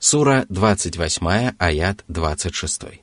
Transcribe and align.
Сура 0.00 0.46
28, 0.48 1.54
аят 1.58 2.04
26. 2.08 3.02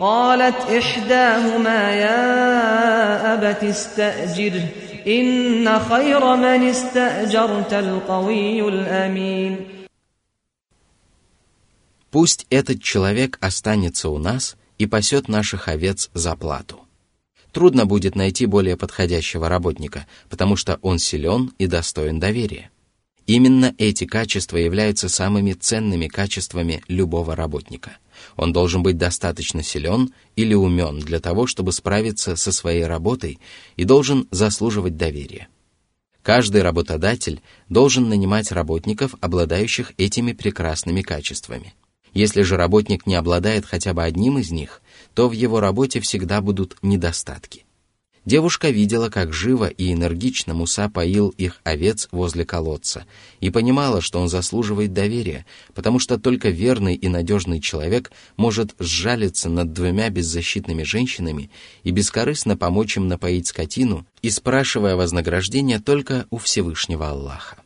قالت 0.00 0.56
إحداهما 0.70 1.90
يا 1.90 3.34
أبت 3.34 3.64
استأجره 3.64 4.68
إن 5.06 5.78
خير 5.78 6.36
من 6.36 6.68
استأجرت 6.68 7.72
القوي 7.72 8.68
الأمين 8.68 9.56
Пусть 12.10 12.46
этот 12.50 12.82
человек 12.82 13.38
останется 13.40 14.10
у 14.10 14.18
нас 14.18 14.56
и 14.78 14.86
пасет 14.86 15.28
наших 15.28 15.68
овец 15.68 16.10
за 16.12 16.36
плату. 16.36 16.80
Трудно 17.52 17.86
будет 17.86 18.16
найти 18.16 18.44
более 18.46 18.76
подходящего 18.76 19.48
работника, 19.48 20.06
потому 20.28 20.56
что 20.56 20.78
он 20.82 20.98
силен 20.98 21.52
и 21.58 21.66
достоин 21.66 22.20
доверия. 22.20 22.70
Именно 23.27 23.75
эти 23.77 24.05
качества 24.05 24.55
являются 24.55 25.09
самыми 25.09 25.51
ценными 25.51 26.07
качествами 26.07 26.81
любого 26.87 27.35
работника. 27.35 27.97
Он 28.37 28.53
должен 28.53 28.83
быть 28.83 28.97
достаточно 28.97 29.61
силен 29.61 30.13
или 30.37 30.53
умен 30.53 30.99
для 30.99 31.19
того, 31.19 31.45
чтобы 31.45 31.73
справиться 31.73 32.37
со 32.37 32.53
своей 32.53 32.85
работой 32.85 33.39
и 33.75 33.83
должен 33.83 34.29
заслуживать 34.31 34.95
доверия. 34.95 35.49
Каждый 36.23 36.61
работодатель 36.61 37.41
должен 37.67 38.07
нанимать 38.07 38.51
работников, 38.53 39.15
обладающих 39.19 39.91
этими 39.97 40.31
прекрасными 40.31 41.01
качествами. 41.01 41.73
Если 42.13 42.43
же 42.43 42.55
работник 42.55 43.05
не 43.05 43.15
обладает 43.15 43.65
хотя 43.65 43.93
бы 43.93 44.03
одним 44.03 44.37
из 44.37 44.51
них, 44.51 44.81
то 45.13 45.27
в 45.27 45.33
его 45.33 45.59
работе 45.59 45.99
всегда 45.99 46.41
будут 46.41 46.77
недостатки. 46.81 47.66
Девушка 48.27 48.71
видела, 48.71 49.09
как 49.09 49.31
живо 49.31 49.69
и 49.69 49.93
энергично 49.93 50.53
Муса 50.53 50.89
поил 50.89 51.29
их 51.29 51.61
овец 51.63 52.09
возле 52.11 52.43
колодца, 52.43 53.05
и 53.39 53.49
понимала, 53.49 54.01
что 54.01 54.19
он 54.19 54.27
заслуживает 54.27 54.91
доверия, 54.91 55.45
потому 55.73 55.97
что 55.97 56.17
только 56.17 56.49
верный 56.49 56.93
и 56.95 57.07
надежный 57.07 57.61
человек 57.61 58.11
может 58.35 58.75
сжалиться 58.79 59.47
над 59.47 59.71
двумя 59.71 60.09
беззащитными 60.09 60.83
женщинами 60.83 61.49
и 61.83 61.91
бескорыстно 61.91 62.57
помочь 62.57 62.97
им 62.97 63.07
напоить 63.07 63.47
скотину, 63.47 64.05
и 64.21 64.29
спрашивая 64.29 64.97
вознаграждение 64.97 65.79
только 65.79 66.27
у 66.29 66.37
Всевышнего 66.37 67.07
Аллаха. 67.09 67.61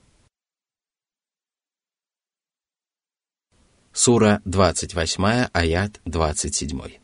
Сура 3.94 4.44
28, 4.46 5.48
аят 5.54 6.00
27. 6.06 7.01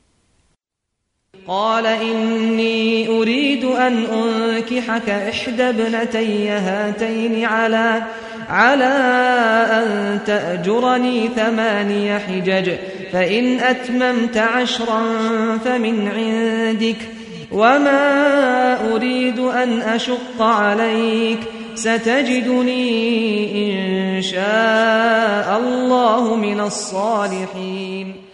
قال 1.47 1.85
إني 1.85 3.07
أريد 3.07 3.63
أن 3.65 4.05
أنكحك 4.05 5.09
إحدى 5.09 5.69
ابنتي 5.69 6.49
هاتين 6.49 7.45
على 7.45 8.03
على 8.49 8.93
أن 9.71 10.19
تأجرني 10.25 11.29
ثماني 11.35 12.19
حجج 12.19 12.71
فإن 13.13 13.59
أتممت 13.59 14.37
عشرا 14.37 15.01
فمن 15.65 16.07
عندك 16.07 16.97
وما 17.51 18.93
أريد 18.93 19.39
أن 19.39 19.81
أشق 19.81 20.41
عليك 20.41 21.39
ستجدني 21.75 22.91
إن 23.71 24.21
شاء 24.21 25.57
الله 25.59 26.35
من 26.35 26.59
الصالحين. 26.59 28.26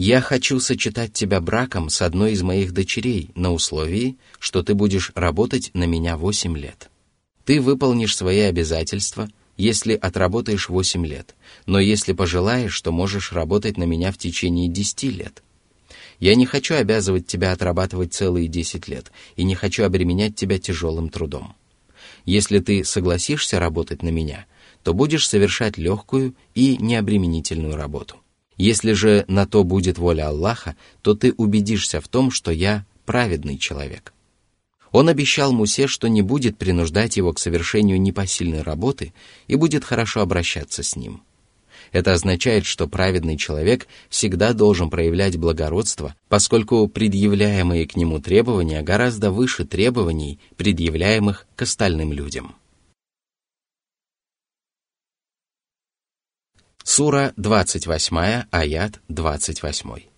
«Я 0.00 0.20
хочу 0.20 0.60
сочетать 0.60 1.12
тебя 1.12 1.40
браком 1.40 1.90
с 1.90 2.02
одной 2.02 2.30
из 2.30 2.42
моих 2.42 2.72
дочерей 2.72 3.32
на 3.34 3.52
условии, 3.52 4.16
что 4.38 4.62
ты 4.62 4.74
будешь 4.74 5.10
работать 5.16 5.72
на 5.74 5.88
меня 5.88 6.16
восемь 6.16 6.56
лет. 6.56 6.88
Ты 7.44 7.60
выполнишь 7.60 8.14
свои 8.14 8.42
обязательства, 8.42 9.28
если 9.56 9.94
отработаешь 9.94 10.68
восемь 10.68 11.04
лет, 11.04 11.34
но 11.66 11.80
если 11.80 12.12
пожелаешь, 12.12 12.80
то 12.80 12.92
можешь 12.92 13.32
работать 13.32 13.76
на 13.76 13.82
меня 13.82 14.12
в 14.12 14.18
течение 14.18 14.68
десяти 14.68 15.10
лет. 15.10 15.42
Я 16.20 16.36
не 16.36 16.46
хочу 16.46 16.76
обязывать 16.76 17.26
тебя 17.26 17.50
отрабатывать 17.50 18.14
целые 18.14 18.46
десять 18.46 18.86
лет 18.86 19.10
и 19.34 19.42
не 19.42 19.56
хочу 19.56 19.82
обременять 19.82 20.36
тебя 20.36 20.60
тяжелым 20.60 21.08
трудом. 21.08 21.56
Если 22.24 22.60
ты 22.60 22.84
согласишься 22.84 23.58
работать 23.58 24.04
на 24.04 24.10
меня, 24.10 24.46
то 24.84 24.94
будешь 24.94 25.28
совершать 25.28 25.76
легкую 25.76 26.36
и 26.54 26.76
необременительную 26.76 27.74
работу». 27.74 28.20
Если 28.58 28.92
же 28.92 29.24
на 29.28 29.46
то 29.46 29.62
будет 29.64 29.98
воля 29.98 30.28
Аллаха, 30.28 30.76
то 31.00 31.14
ты 31.14 31.32
убедишься 31.32 32.00
в 32.00 32.08
том, 32.08 32.30
что 32.30 32.50
я 32.50 32.84
праведный 33.06 33.56
человек. 33.56 34.12
Он 34.90 35.08
обещал 35.08 35.52
Мусе, 35.52 35.86
что 35.86 36.08
не 36.08 36.22
будет 36.22 36.58
принуждать 36.58 37.16
его 37.16 37.32
к 37.32 37.38
совершению 37.38 38.00
непосильной 38.00 38.62
работы 38.62 39.14
и 39.46 39.54
будет 39.54 39.84
хорошо 39.84 40.22
обращаться 40.22 40.82
с 40.82 40.96
ним. 40.96 41.22
Это 41.92 42.12
означает, 42.12 42.66
что 42.66 42.88
праведный 42.88 43.36
человек 43.36 43.86
всегда 44.08 44.52
должен 44.52 44.90
проявлять 44.90 45.36
благородство, 45.36 46.14
поскольку 46.28 46.88
предъявляемые 46.88 47.86
к 47.86 47.96
нему 47.96 48.18
требования 48.18 48.82
гораздо 48.82 49.30
выше 49.30 49.64
требований, 49.64 50.40
предъявляемых 50.56 51.46
к 51.54 51.62
остальным 51.62 52.12
людям. 52.12 52.56
Сура 56.87 57.33
28, 57.37 58.45
аят 58.51 58.99
28. 59.07 60.13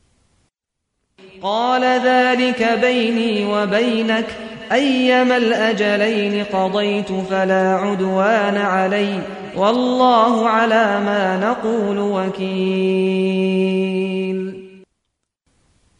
قال 1.42 1.84
ذلك 1.84 2.80
بيني 2.82 3.46
وبينك 3.46 4.26
أيما 4.72 5.38
الأجلين 5.38 6.44
قضيت 6.44 7.12
فلا 7.30 7.76
عدوان 7.76 8.58
علي 8.58 9.22
والله 9.56 10.50
على 10.50 11.00
ما 11.06 11.38
نقول 11.38 12.00
وكيل 12.00 13.36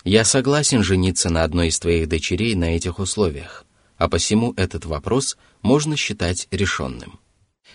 Я 0.08 0.24
согласен 0.24 0.84
жениться 0.84 1.32
на 1.32 1.44
одной 1.44 1.70
из 1.70 1.80
твоих 1.80 2.08
дочерей 2.08 2.54
на 2.54 2.76
этих 2.76 3.00
условиях, 3.00 3.66
а 3.98 4.08
посему 4.08 4.54
этот 4.56 4.86
вопрос 4.86 5.36
можно 5.64 5.98
считать 5.98 6.48
решенным. 6.52 7.20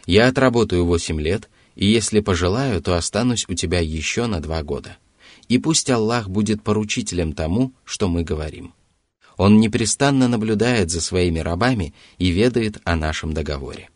Я 0.07 0.29
отработаю 0.29 0.87
восемь 0.87 1.21
лет 1.21 1.51
и 1.76 1.86
если 1.86 2.22
пожелаю, 2.22 2.82
то 2.82 2.96
останусь 2.96 3.46
у 3.48 3.54
тебя 3.54 3.80
еще 3.80 4.26
на 4.28 4.40
два 4.40 4.64
года. 4.64 4.98
И 5.48 5.58
пусть 5.60 5.90
Аллах 5.90 6.30
будет 6.30 6.64
поручителем 6.64 7.34
тому, 7.34 7.74
что 7.84 8.08
мы 8.08 8.24
говорим. 8.24 8.74
Он 9.38 9.60
непрестанно 9.60 10.28
наблюдает 10.28 10.90
за 10.90 11.02
своими 11.02 11.40
рабами 11.40 11.94
и 12.18 12.30
ведает 12.30 12.80
о 12.86 12.96
нашем 12.96 13.34
договоре. 13.34 13.90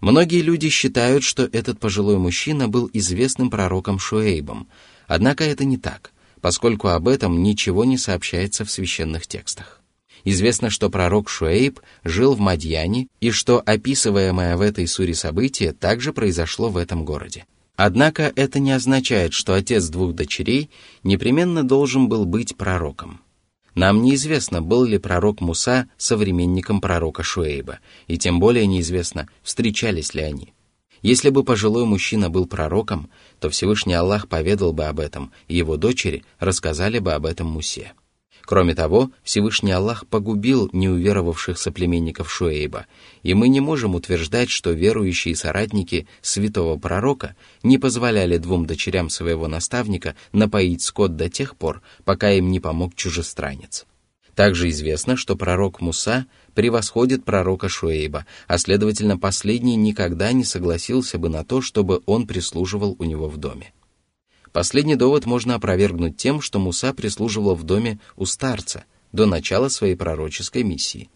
Многие 0.00 0.42
люди 0.42 0.68
считают, 0.68 1.24
что 1.24 1.48
этот 1.50 1.80
пожилой 1.80 2.18
мужчина 2.18 2.68
был 2.68 2.88
известным 2.92 3.50
пророком 3.50 3.98
Шуэйбом, 3.98 4.68
однако 5.06 5.42
это 5.42 5.64
не 5.64 5.78
так, 5.78 6.12
поскольку 6.40 6.88
об 6.88 7.08
этом 7.08 7.42
ничего 7.42 7.84
не 7.84 7.98
сообщается 7.98 8.64
в 8.64 8.70
священных 8.70 9.26
текстах. 9.26 9.82
Известно, 10.24 10.70
что 10.70 10.90
пророк 10.90 11.28
Шуэйб 11.28 11.80
жил 12.04 12.34
в 12.34 12.40
Мадьяне 12.40 13.08
и 13.20 13.30
что 13.30 13.62
описываемое 13.64 14.56
в 14.56 14.60
этой 14.60 14.86
суре 14.86 15.14
событие 15.14 15.72
также 15.72 16.12
произошло 16.12 16.68
в 16.68 16.76
этом 16.76 17.04
городе. 17.04 17.46
Однако 17.76 18.32
это 18.34 18.58
не 18.58 18.72
означает, 18.72 19.32
что 19.32 19.54
отец 19.54 19.88
двух 19.88 20.12
дочерей 20.12 20.68
непременно 21.04 21.62
должен 21.62 22.08
был 22.08 22.24
быть 22.24 22.56
пророком. 22.56 23.20
Нам 23.76 24.02
неизвестно, 24.02 24.60
был 24.60 24.84
ли 24.84 24.98
пророк 24.98 25.40
Муса 25.40 25.88
современником 25.96 26.80
пророка 26.80 27.22
Шуэйба, 27.22 27.78
и 28.08 28.18
тем 28.18 28.40
более 28.40 28.66
неизвестно, 28.66 29.28
встречались 29.44 30.14
ли 30.14 30.22
они. 30.22 30.52
Если 31.02 31.30
бы 31.30 31.44
пожилой 31.44 31.84
мужчина 31.84 32.28
был 32.28 32.46
пророком, 32.46 33.08
то 33.38 33.50
Всевышний 33.50 33.94
Аллах 33.94 34.26
поведал 34.26 34.72
бы 34.72 34.86
об 34.86 34.98
этом, 34.98 35.30
и 35.46 35.56
его 35.56 35.76
дочери 35.76 36.24
рассказали 36.40 36.98
бы 36.98 37.12
об 37.12 37.24
этом 37.24 37.46
Мусе. 37.46 37.92
Кроме 38.48 38.74
того, 38.74 39.10
Всевышний 39.22 39.72
Аллах 39.72 40.06
погубил 40.06 40.70
неуверовавших 40.72 41.58
соплеменников 41.58 42.32
Шуэйба, 42.32 42.86
и 43.22 43.34
мы 43.34 43.50
не 43.50 43.60
можем 43.60 43.94
утверждать, 43.94 44.48
что 44.48 44.70
верующие 44.70 45.36
соратники 45.36 46.08
святого 46.22 46.78
пророка 46.78 47.36
не 47.62 47.76
позволяли 47.76 48.38
двум 48.38 48.64
дочерям 48.64 49.10
своего 49.10 49.48
наставника 49.48 50.16
напоить 50.32 50.80
скот 50.80 51.14
до 51.14 51.28
тех 51.28 51.56
пор, 51.56 51.82
пока 52.06 52.30
им 52.30 52.50
не 52.50 52.58
помог 52.58 52.94
чужестранец. 52.94 53.84
Также 54.34 54.70
известно, 54.70 55.18
что 55.18 55.36
пророк 55.36 55.82
Муса 55.82 56.24
превосходит 56.54 57.26
пророка 57.26 57.68
Шуэйба, 57.68 58.24
а 58.46 58.56
следовательно 58.56 59.18
последний 59.18 59.76
никогда 59.76 60.32
не 60.32 60.44
согласился 60.44 61.18
бы 61.18 61.28
на 61.28 61.44
то, 61.44 61.60
чтобы 61.60 62.00
он 62.06 62.26
прислуживал 62.26 62.96
у 62.98 63.04
него 63.04 63.28
в 63.28 63.36
доме. 63.36 63.74
Последний 64.52 64.96
довод 64.96 65.26
можно 65.26 65.54
опровергнуть 65.54 66.16
тем, 66.16 66.40
что 66.40 66.58
Муса 66.58 66.92
прислуживал 66.92 67.54
в 67.54 67.64
доме 67.64 67.98
у 68.16 68.24
старца 68.24 68.84
до 69.12 69.26
начала 69.26 69.68
своей 69.68 69.94
пророческой 69.94 70.62
миссии. 70.62 71.10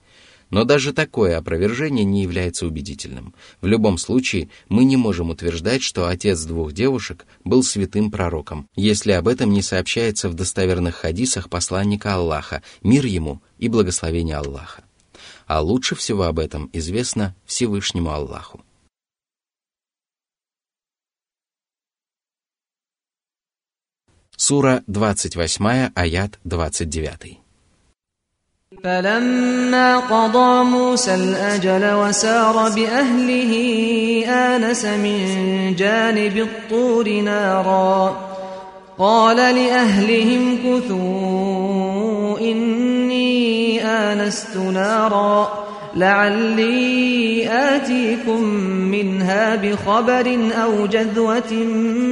Но 0.50 0.64
даже 0.64 0.92
такое 0.92 1.38
опровержение 1.38 2.04
не 2.04 2.22
является 2.22 2.66
убедительным. 2.66 3.34
В 3.62 3.66
любом 3.66 3.96
случае, 3.96 4.50
мы 4.68 4.84
не 4.84 4.98
можем 4.98 5.30
утверждать, 5.30 5.82
что 5.82 6.06
отец 6.06 6.44
двух 6.44 6.74
девушек 6.74 7.24
был 7.42 7.62
святым 7.62 8.10
пророком, 8.10 8.68
если 8.76 9.12
об 9.12 9.28
этом 9.28 9.50
не 9.50 9.62
сообщается 9.62 10.28
в 10.28 10.34
достоверных 10.34 10.96
хадисах 10.96 11.48
посланника 11.48 12.16
Аллаха, 12.16 12.62
мир 12.82 13.06
ему 13.06 13.40
и 13.58 13.68
благословение 13.68 14.36
Аллаха. 14.36 14.84
А 15.46 15.62
лучше 15.62 15.94
всего 15.94 16.24
об 16.24 16.38
этом 16.38 16.68
известно 16.74 17.34
Всевышнему 17.46 18.10
Аллаху. 18.10 18.62
Сура 24.41 24.83
28, 24.87 25.91
аят 25.95 26.39
29. 26.43 27.47
فلما 28.83 29.97
قضى 29.97 30.63
موسى 30.63 31.15
الأجل 31.15 31.93
وسار 31.93 32.69
بأهله 32.69 33.53
آنس 34.27 34.85
من 34.85 35.19
جانب 35.75 36.37
الطور 36.37 37.09
نارا 37.09 38.27
قال 38.97 39.37
لأهلهم 39.37 40.57
كثوا 40.57 42.39
إني 42.39 43.83
آنست 43.85 44.57
نارا 44.57 45.67
لعلي 45.95 47.49
آتيكم 47.49 48.43
منها 48.93 49.55
بخبر 49.55 50.27
أو 50.63 50.85
جذوة 50.87 51.53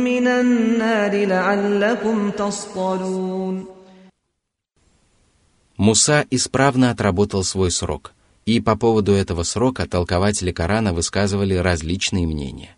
من 0.05 0.27
النار 0.27 1.25
لعلكم 1.25 2.31
تصطلون 2.31 3.65
Муса 5.77 6.25
исправно 6.31 6.89
отработал 6.89 7.43
свой 7.43 7.69
срок, 7.69 8.13
и 8.45 8.61
по 8.61 8.77
поводу 8.77 9.11
этого 9.11 9.43
срока 9.43 9.85
толкователи 9.85 10.51
Корана 10.51 10.93
высказывали 10.93 11.53
различные 11.55 12.25
мнения. 12.25 12.77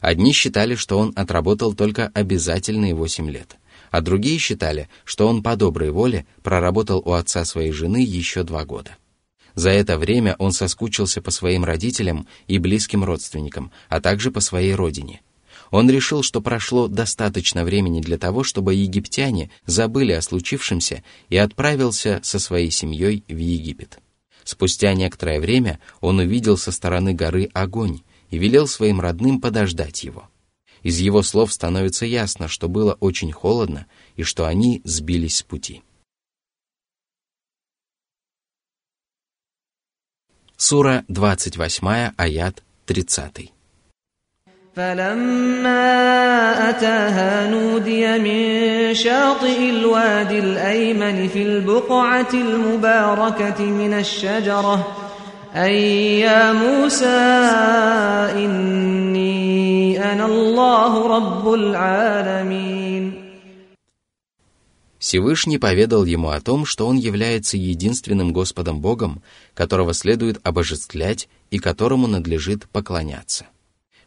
Одни 0.00 0.32
считали, 0.32 0.74
что 0.74 0.98
он 0.98 1.12
отработал 1.14 1.72
только 1.72 2.10
обязательные 2.12 2.94
8 2.94 3.30
лет, 3.30 3.56
а 3.92 4.00
другие 4.00 4.38
считали, 4.38 4.88
что 5.04 5.28
он 5.28 5.44
по 5.44 5.54
доброй 5.54 5.92
воле 5.92 6.26
проработал 6.42 7.00
у 7.04 7.12
отца 7.12 7.44
своей 7.44 7.70
жены 7.70 7.98
еще 7.98 8.42
два 8.42 8.64
года. 8.64 8.96
За 9.57 9.71
это 9.71 9.97
время 9.97 10.35
он 10.37 10.51
соскучился 10.51 11.19
по 11.19 11.31
своим 11.31 11.65
родителям 11.65 12.27
и 12.45 12.59
близким 12.59 13.03
родственникам, 13.03 13.71
а 13.89 13.99
также 13.99 14.29
по 14.29 14.39
своей 14.39 14.75
родине, 14.75 15.21
он 15.71 15.89
решил, 15.89 16.21
что 16.21 16.41
прошло 16.41 16.87
достаточно 16.87 17.63
времени 17.63 17.99
для 17.99 18.19
того, 18.19 18.43
чтобы 18.43 18.75
египтяне 18.75 19.49
забыли 19.65 20.11
о 20.11 20.21
случившемся 20.21 21.03
и 21.29 21.37
отправился 21.37 22.19
со 22.21 22.37
своей 22.37 22.69
семьей 22.69 23.23
в 23.27 23.35
Египет. 23.35 23.97
Спустя 24.43 24.93
некоторое 24.93 25.39
время 25.39 25.79
он 26.01 26.19
увидел 26.19 26.55
со 26.55 26.71
стороны 26.71 27.15
горы 27.15 27.49
огонь 27.51 28.01
и 28.29 28.37
велел 28.37 28.67
своим 28.67 29.01
родным 29.01 29.41
подождать 29.41 30.03
его. 30.03 30.29
Из 30.83 30.99
его 30.99 31.23
слов 31.23 31.51
становится 31.51 32.05
ясно, 32.05 32.47
что 32.47 32.69
было 32.69 32.93
очень 32.99 33.31
холодно 33.31 33.87
и 34.15 34.21
что 34.21 34.45
они 34.45 34.81
сбились 34.85 35.37
с 35.37 35.41
пути. 35.41 35.81
Сура 40.56 41.04
28, 41.08 42.12
аят 42.18 42.62
30. 42.86 43.48
فلما 44.76 45.88
أتاها 46.70 47.50
نودي 47.50 48.18
من 48.18 48.94
شاطئ 48.94 49.70
الوادي 49.70 50.38
الأيمن 50.38 51.28
في 51.28 51.42
البقعة 51.42 52.32
المباركة 52.34 53.64
من 53.64 53.92
الشجرة 53.92 54.76
أي 55.56 56.20
يا 56.20 56.52
موسى 56.52 57.20
إني 58.44 60.12
أنا 60.12 60.26
الله 60.26 60.92
رب 61.16 61.54
العالمين 61.54 62.85
Всевышний 65.07 65.57
поведал 65.57 66.03
ему 66.03 66.31
о 66.31 66.41
том, 66.41 66.65
что 66.65 66.85
он 66.85 66.97
является 66.97 67.55
единственным 67.55 68.33
Господом 68.33 68.81
Богом, 68.81 69.23
которого 69.53 69.93
следует 69.93 70.45
обожествлять 70.45 71.29
и 71.49 71.59
которому 71.59 72.07
надлежит 72.07 72.67
поклоняться. 72.71 73.47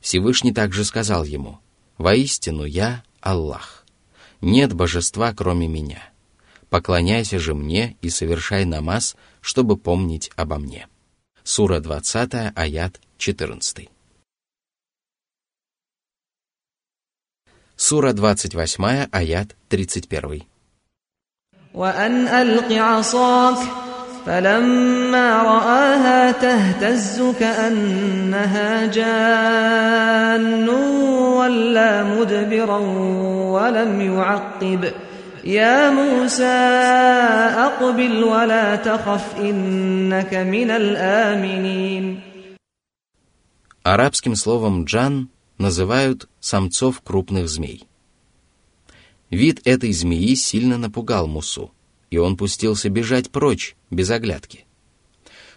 Всевышний 0.00 0.52
также 0.52 0.84
сказал 0.84 1.24
ему, 1.24 1.58
«Воистину 1.96 2.64
я 2.66 3.02
Аллах. 3.22 3.86
Нет 4.42 4.74
божества, 4.74 5.32
кроме 5.32 5.68
меня. 5.68 6.02
Поклоняйся 6.68 7.38
же 7.38 7.54
мне 7.54 7.96
и 8.02 8.10
совершай 8.10 8.66
намаз, 8.66 9.16
чтобы 9.40 9.78
помнить 9.78 10.30
обо 10.36 10.58
мне». 10.58 10.86
Сура 11.42 11.80
20, 11.80 12.52
аят 12.54 13.00
14. 13.16 13.88
Сура 17.74 18.12
28, 18.12 19.08
аят 19.10 19.56
31. 19.70 20.49
وأن 21.75 22.27
ألق 22.27 22.71
عصاك 22.71 23.57
فلما 24.25 25.43
رآها 25.43 26.31
تهتز 26.31 27.23
كأنها 27.39 28.85
جان 28.85 30.69
ولا 31.39 32.03
مدبرا 32.03 32.77
ولم 33.51 34.01
يعقب 34.01 34.91
يا 35.43 35.89
موسى 35.89 36.57
أقبل 37.67 38.23
ولا 38.23 38.75
تخف 38.75 39.39
إنك 39.39 40.33
من 40.33 40.71
الآمنين 40.71 42.21
Арабским 43.83 44.35
словом 44.35 44.85
«джан» 44.85 45.29
называют 45.59 46.27
самцов 46.39 47.01
крупных 47.03 47.47
змей. 47.47 47.85
Вид 49.30 49.60
этой 49.64 49.92
змеи 49.92 50.34
сильно 50.34 50.76
напугал 50.76 51.26
Мусу– 51.26 51.72
и 52.10 52.18
он 52.18 52.36
пустился 52.36 52.88
бежать 52.88 53.30
прочь, 53.30 53.76
без 53.90 54.10
оглядки. 54.10 54.66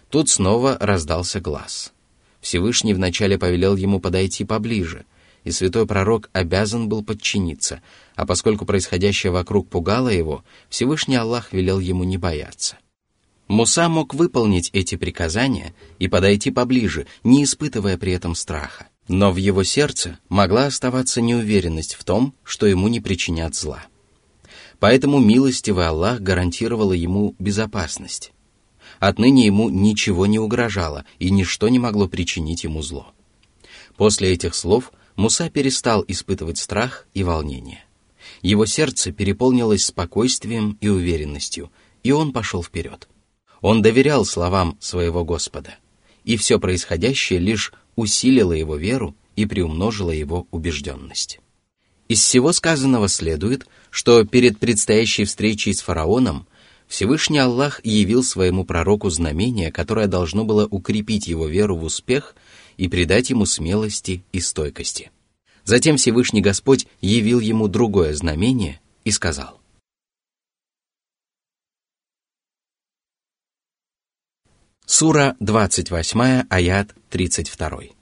Тут 0.08 0.28
снова 0.28 0.76
раздался 0.80 1.40
глаз. 1.40 1.92
Всевышний 2.40 2.94
вначале 2.94 3.38
повелел 3.38 3.76
ему 3.76 4.00
подойти 4.00 4.44
поближе, 4.44 5.04
и 5.42 5.50
святой 5.50 5.86
пророк 5.86 6.30
обязан 6.32 6.88
был 6.88 7.02
подчиниться, 7.02 7.82
а 8.14 8.24
поскольку 8.24 8.64
происходящее 8.64 9.32
вокруг 9.32 9.68
пугало 9.68 10.08
его, 10.08 10.44
Всевышний 10.68 11.16
Аллах 11.16 11.52
велел 11.52 11.80
ему 11.80 12.04
не 12.04 12.16
бояться. 12.16 12.78
Муса 13.48 13.88
мог 13.88 14.14
выполнить 14.14 14.70
эти 14.72 14.94
приказания 14.94 15.74
и 15.98 16.08
подойти 16.08 16.50
поближе, 16.50 17.06
не 17.24 17.44
испытывая 17.44 17.98
при 17.98 18.12
этом 18.12 18.34
страха. 18.34 18.88
Но 19.08 19.32
в 19.32 19.36
его 19.36 19.64
сердце 19.64 20.18
могла 20.28 20.66
оставаться 20.66 21.20
неуверенность 21.20 21.94
в 21.94 22.04
том, 22.04 22.34
что 22.42 22.66
ему 22.66 22.88
не 22.88 23.00
причинят 23.00 23.54
зла. 23.54 23.84
Поэтому 24.78 25.18
милостивый 25.18 25.86
Аллах 25.86 26.20
гарантировал 26.20 26.92
ему 26.92 27.34
безопасность. 27.38 28.32
Отныне 29.00 29.46
ему 29.46 29.68
ничего 29.68 30.26
не 30.26 30.38
угрожало, 30.38 31.04
и 31.18 31.30
ничто 31.30 31.68
не 31.68 31.78
могло 31.78 32.08
причинить 32.08 32.64
ему 32.64 32.82
зло. 32.82 33.12
После 33.96 34.32
этих 34.32 34.54
слов 34.54 34.92
Муса 35.16 35.48
перестал 35.50 36.04
испытывать 36.08 36.58
страх 36.58 37.06
и 37.14 37.22
волнение. 37.22 37.84
Его 38.42 38.66
сердце 38.66 39.12
переполнилось 39.12 39.84
спокойствием 39.84 40.76
и 40.80 40.88
уверенностью, 40.88 41.70
и 42.02 42.10
он 42.10 42.32
пошел 42.32 42.62
вперед. 42.62 43.08
Он 43.60 43.80
доверял 43.80 44.24
словам 44.24 44.76
своего 44.80 45.24
Господа, 45.24 45.76
и 46.24 46.36
все 46.36 46.58
происходящее 46.58 47.38
лишь 47.38 47.72
усилило 47.96 48.52
его 48.52 48.76
веру 48.76 49.14
и 49.36 49.46
приумножило 49.46 50.10
его 50.10 50.46
убежденность. 50.50 51.40
Из 52.08 52.20
всего 52.20 52.52
сказанного 52.52 53.08
следует, 53.08 53.66
что 53.90 54.24
перед 54.24 54.58
предстоящей 54.58 55.24
встречей 55.24 55.74
с 55.74 55.80
фараоном 55.80 56.46
Всевышний 56.86 57.38
Аллах 57.38 57.80
явил 57.84 58.22
своему 58.22 58.64
пророку 58.64 59.08
знамение, 59.08 59.72
которое 59.72 60.06
должно 60.06 60.44
было 60.44 60.66
укрепить 60.66 61.26
его 61.26 61.46
веру 61.46 61.76
в 61.76 61.84
успех 61.84 62.34
и 62.76 62.88
придать 62.88 63.30
ему 63.30 63.46
смелости 63.46 64.22
и 64.32 64.40
стойкости. 64.40 65.10
Затем 65.64 65.96
Всевышний 65.96 66.42
Господь 66.42 66.86
явил 67.00 67.40
ему 67.40 67.68
другое 67.68 68.14
знамение 68.14 68.80
и 69.04 69.10
сказал. 69.10 69.60
Сура 74.93 75.35
28, 75.39 76.43
аят 76.49 76.87
32. 77.09 77.99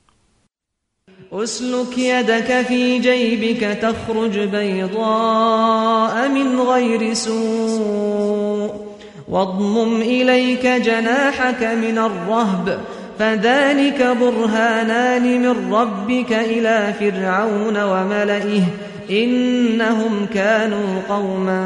اسلك 1.31 1.98
يدك 1.98 2.65
في 2.67 3.00
جيبك 3.00 3.77
تخرج 3.81 4.39
بيضاء 4.39 6.29
من 6.29 6.60
غير 6.60 7.13
سوء 7.13 8.88
واضمم 9.27 10.01
إليك 10.01 10.65
جناحك 10.67 11.63
من 11.63 11.98
الرهب 11.98 12.79
فذلك 13.19 14.17
برهانان 14.22 15.41
من 15.41 15.74
ربك 15.74 16.34
إلى 16.34 16.93
فرعون 17.00 17.84
وملئه 17.84 18.63
إنهم 19.10 20.25
كانوا 20.25 21.01
قوما 21.10 21.62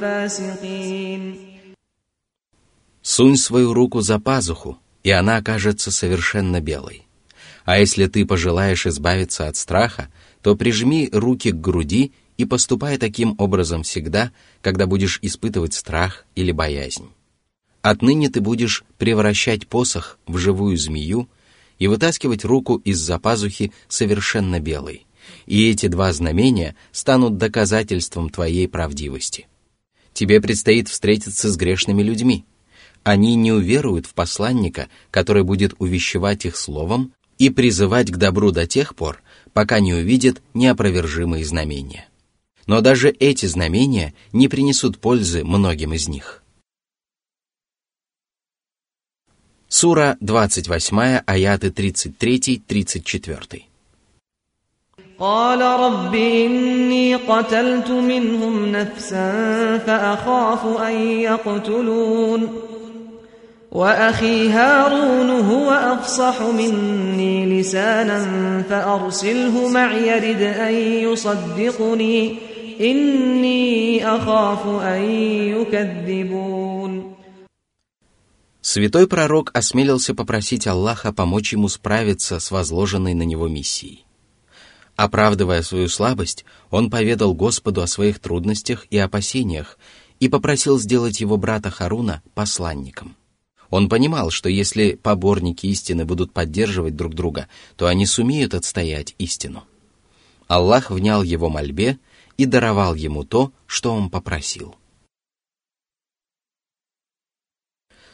فاسقين 0.00 1.36
Сунь 3.21 3.37
свою 3.37 3.75
руку 3.75 4.01
за 4.01 4.17
пазуху, 4.17 4.79
и 5.03 5.11
она 5.11 5.37
окажется 5.37 5.91
совершенно 5.91 6.59
белой. 6.59 7.05
А 7.65 7.77
если 7.77 8.07
ты 8.07 8.25
пожелаешь 8.25 8.87
избавиться 8.87 9.47
от 9.47 9.55
страха, 9.57 10.07
то 10.41 10.55
прижми 10.55 11.07
руки 11.11 11.51
к 11.51 11.61
груди 11.61 12.13
и 12.37 12.45
поступай 12.45 12.97
таким 12.97 13.35
образом 13.37 13.83
всегда, 13.83 14.31
когда 14.63 14.87
будешь 14.87 15.19
испытывать 15.21 15.75
страх 15.75 16.25
или 16.33 16.51
боязнь. 16.51 17.09
Отныне 17.83 18.31
ты 18.31 18.41
будешь 18.41 18.83
превращать 18.97 19.67
посох 19.67 20.17
в 20.25 20.39
живую 20.39 20.75
змею 20.75 21.29
и 21.77 21.87
вытаскивать 21.87 22.43
руку 22.43 22.77
из-за 22.77 23.19
пазухи 23.19 23.71
совершенно 23.87 24.59
белой, 24.59 25.05
И 25.45 25.69
эти 25.69 25.85
два 25.85 26.11
знамения 26.11 26.75
станут 26.91 27.37
доказательством 27.37 28.31
твоей 28.31 28.67
правдивости. 28.67 29.45
Тебе 30.11 30.41
предстоит 30.41 30.89
встретиться 30.89 31.51
с 31.51 31.55
грешными 31.55 32.01
людьми 32.01 32.45
Они 33.02 33.34
не 33.36 33.52
уверуют 33.52 34.06
в 34.06 34.14
посланника, 34.14 34.88
который 35.10 35.44
будет 35.44 35.74
увещевать 35.78 36.44
их 36.44 36.56
словом 36.56 37.12
и 37.38 37.50
призывать 37.50 38.10
к 38.10 38.16
добру 38.16 38.50
до 38.50 38.66
тех 38.66 38.94
пор, 38.96 39.22
пока 39.52 39.80
не 39.80 39.94
увидят 39.94 40.42
неопровержимые 40.54 41.44
знамения. 41.44 42.08
Но 42.66 42.80
даже 42.80 43.10
эти 43.10 43.46
знамения 43.46 44.14
не 44.32 44.48
принесут 44.48 44.98
пользы 44.98 45.44
многим 45.44 45.92
из 45.92 46.08
них. 46.08 46.42
Сура 49.68 50.16
28, 50.20 51.22
аяты 51.26 51.68
33-34. 51.68 53.62
قال 55.18 55.60
رب 55.62 56.14
إني 56.14 57.16
قتلت 57.16 57.90
منهم 57.90 58.72
نفسا 58.72 59.78
فأخاف 59.78 60.66
أن 60.80 60.94
يقتلون 61.20 62.48
وأخي 63.70 64.48
هارون 64.48 65.30
هو 65.30 65.70
أفصح 65.70 66.42
مني 66.42 67.60
لسانا 67.60 68.62
فأرسله 68.62 69.68
معي 69.68 70.08
يرد 70.08 70.42
أن 70.42 70.74
يصدقني 70.74 72.38
إني 72.80 74.06
أخاف 74.06 74.66
أن 74.66 75.02
يكذبون 75.60 77.16
Святой 78.62 79.06
пророк 79.06 79.52
осмелился 79.54 80.12
попросить 80.12 80.66
Аллаха 80.66 81.12
помочь 81.12 81.52
ему 81.52 81.68
справиться 81.68 82.40
с 82.40 82.50
возложенной 82.50 83.14
на 83.14 83.22
него 83.22 83.46
миссией. 83.46 84.04
Оправдывая 84.96 85.62
свою 85.62 85.88
слабость, 85.88 86.44
он 86.70 86.90
поведал 86.90 87.32
Господу 87.32 87.80
о 87.80 87.86
своих 87.86 88.18
трудностях 88.18 88.86
и 88.90 88.98
опасениях 88.98 89.78
и 90.18 90.28
попросил 90.28 90.80
сделать 90.80 91.20
его 91.20 91.36
брата 91.36 91.70
Харуна 91.70 92.22
посланником. 92.34 93.14
Он 93.70 93.88
понимал, 93.88 94.30
что 94.30 94.48
если 94.48 94.92
поборники 94.92 95.66
истины 95.66 96.04
будут 96.04 96.32
поддерживать 96.32 96.96
друг 96.96 97.14
друга, 97.14 97.48
то 97.76 97.86
они 97.86 98.06
сумеют 98.06 98.54
отстоять 98.54 99.14
истину. 99.18 99.64
Аллах 100.46 100.90
внял 100.90 101.22
его 101.22 101.48
мольбе 101.48 101.98
и 102.36 102.46
даровал 102.46 102.94
ему 102.94 103.24
то, 103.24 103.52
что 103.66 103.92
он 103.92 104.10
попросил. 104.10 104.76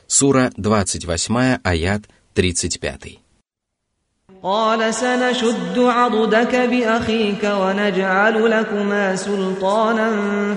Сура 0.07 0.53
28, 0.57 1.61
аят 1.63 2.03
35. 2.35 3.19
قال 4.43 4.95
سنشد 4.95 5.79
عضدك 5.79 6.57
بأخيك 6.57 7.45
ونجعل 7.45 8.51
لكما 8.51 9.17
سلطانا 9.17 10.11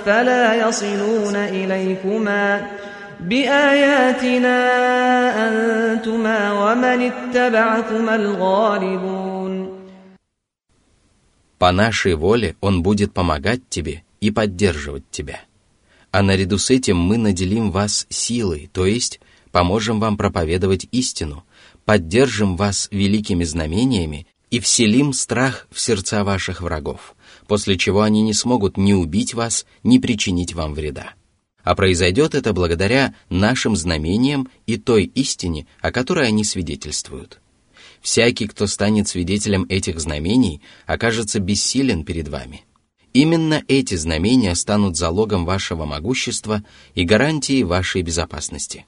فلا 0.05 0.67
يصلون 0.67 1.35
إليكما 1.35 2.67
بآياتنا 3.19 4.57
أنتما 5.47 6.39
ومن 6.53 7.11
اتبعكما 7.11 8.15
الغالبون 8.15 9.75
По 11.57 11.71
нашей 11.71 12.15
воле 12.15 12.55
Он 12.61 12.83
будет 12.83 13.13
помогать 13.13 13.61
тебе 13.69 14.03
и 14.19 14.29
поддерживать 14.29 15.09
тебя. 15.09 15.39
А 16.11 16.21
наряду 16.21 16.57
с 16.57 16.69
этим 16.69 16.97
мы 16.97 17.17
наделим 17.17 17.71
вас 17.71 18.05
силой, 18.09 18.69
то 18.73 18.85
есть 18.85 19.19
поможем 19.51 19.99
вам 19.99 20.17
проповедовать 20.17 20.87
истину, 20.91 21.45
поддержим 21.85 22.57
вас 22.57 22.89
великими 22.91 23.45
знамениями 23.45 24.27
и 24.51 24.59
вселим 24.59 25.13
страх 25.13 25.67
в 25.71 25.79
сердца 25.79 26.23
ваших 26.23 26.61
врагов, 26.61 27.15
после 27.47 27.77
чего 27.77 28.01
они 28.01 28.21
не 28.21 28.33
смогут 28.33 28.77
ни 28.77 28.93
убить 28.93 29.33
вас, 29.33 29.65
ни 29.83 29.97
причинить 29.97 30.53
вам 30.53 30.73
вреда. 30.73 31.13
А 31.70 31.76
произойдет 31.76 32.34
это 32.34 32.52
благодаря 32.52 33.14
нашим 33.28 33.76
знамениям 33.76 34.48
и 34.66 34.76
той 34.76 35.04
истине, 35.04 35.68
о 35.80 35.92
которой 35.92 36.26
они 36.26 36.42
свидетельствуют. 36.42 37.40
Всякий, 38.00 38.48
кто 38.48 38.66
станет 38.66 39.06
свидетелем 39.06 39.66
этих 39.68 40.00
знамений, 40.00 40.62
окажется 40.86 41.38
бессилен 41.38 42.04
перед 42.04 42.26
вами. 42.26 42.64
Именно 43.12 43.62
эти 43.68 43.94
знамения 43.94 44.56
станут 44.56 44.96
залогом 44.96 45.44
вашего 45.44 45.84
могущества 45.84 46.64
и 46.96 47.04
гарантией 47.04 47.62
вашей 47.62 48.02
безопасности. 48.02 48.86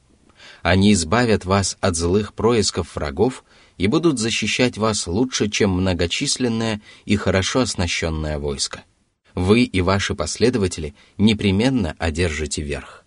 Они 0.62 0.92
избавят 0.92 1.44
вас 1.44 1.78
от 1.80 1.94
злых 1.94 2.34
происков 2.34 2.96
врагов 2.96 3.44
и 3.78 3.86
будут 3.86 4.18
защищать 4.18 4.76
вас 4.76 5.06
лучше, 5.06 5.48
чем 5.48 5.70
многочисленное 5.70 6.82
и 7.04 7.14
хорошо 7.14 7.60
оснащенное 7.60 8.40
войско. 8.40 8.82
Вы 9.34 9.62
и 9.64 9.80
ваши 9.80 10.14
последователи 10.14 10.94
непременно 11.18 11.94
одержите 11.98 12.62
верх. 12.62 13.04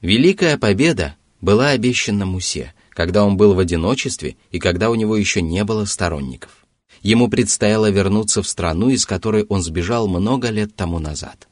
Великая 0.00 0.58
победа 0.58 1.16
была 1.40 1.70
обещана 1.70 2.26
Мусе, 2.26 2.74
когда 2.90 3.24
он 3.24 3.36
был 3.36 3.54
в 3.54 3.58
одиночестве 3.58 4.36
и 4.50 4.58
когда 4.58 4.90
у 4.90 4.94
него 4.94 5.16
еще 5.16 5.42
не 5.42 5.64
было 5.64 5.84
сторонников. 5.84 6.50
Ему 7.02 7.28
предстояло 7.28 7.90
вернуться 7.90 8.42
в 8.42 8.48
страну, 8.48 8.90
из 8.90 9.06
которой 9.06 9.44
он 9.44 9.62
сбежал 9.62 10.08
много 10.08 10.50
лет 10.50 10.74
тому 10.74 10.98
назад. 10.98 11.48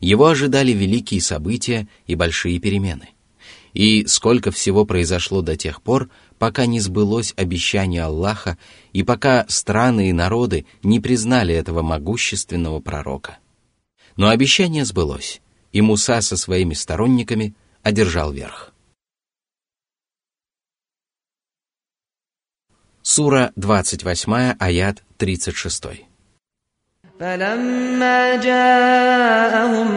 Его 0.00 0.26
ожидали 0.26 0.72
великие 0.72 1.20
события 1.20 1.88
и 2.06 2.14
большие 2.14 2.58
перемены– 2.58 3.08
и 3.72 4.06
сколько 4.06 4.50
всего 4.50 4.84
произошло 4.84 5.42
до 5.42 5.56
тех 5.56 5.82
пор, 5.82 6.10
пока 6.41 6.65
не 6.65 6.79
сбылось 6.79 7.33
обещание 7.35 8.03
Аллаха 8.03 8.57
и 8.93 9.03
пока 9.03 9.45
страны 9.47 10.09
и 10.09 10.13
народы 10.13 10.65
не 10.83 10.99
признали 10.99 11.53
этого 11.53 11.81
могущественного 11.81 12.79
пророка. 12.79 13.39
Но 14.15 14.29
обещание 14.29 14.85
сбылось, 14.85 15.41
и 15.71 15.81
Муса 15.81 16.21
со 16.21 16.37
своими 16.37 16.73
сторонниками 16.73 17.53
одержал 17.83 18.31
верх. 18.31 18.73
Сура 23.01 23.51
28, 23.55 24.55
аят 24.59 25.03
36. 25.17 26.07
فلما 27.19 28.35
جاءهم 28.35 29.87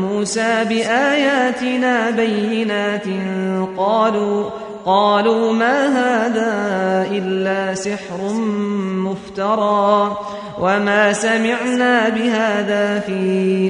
موسى 0.00 0.64
بآياتنا 0.64 2.10
بينات 2.10 3.06
قالوا 3.76 4.50
قالوا 4.84 5.52
ما 5.52 5.78
هذا 5.86 6.52
إلا 7.10 7.74
سحر 7.74 8.32
مفترى 9.06 10.16
وما 10.58 11.12
سمعنا 11.12 12.08
بهذا 12.08 13.00
في 13.00 13.20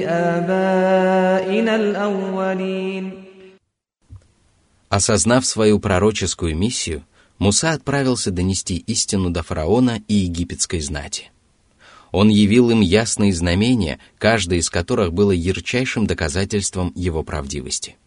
آبائنا 0.07 1.75
الأولين 1.75 3.11
Осознав 4.89 5.45
свою 5.45 5.79
пророческую 5.79 6.55
миссию, 6.55 7.03
Муса 7.39 7.71
отправился 7.73 8.31
донести 8.31 8.77
истину 8.77 9.29
до 9.29 9.43
фараона 9.43 10.01
и 10.07 10.13
египетской 10.15 10.79
знати. 10.79 11.29
Он 12.11 12.29
явил 12.29 12.69
им 12.69 12.81
ясные 12.81 13.33
знамения, 13.33 13.99
каждое 14.17 14.59
из 14.59 14.69
которых 14.69 15.13
было 15.13 15.31
ярчайшим 15.31 16.07
доказательством 16.07 16.93
его 16.95 17.21
правдивости. 17.23 17.97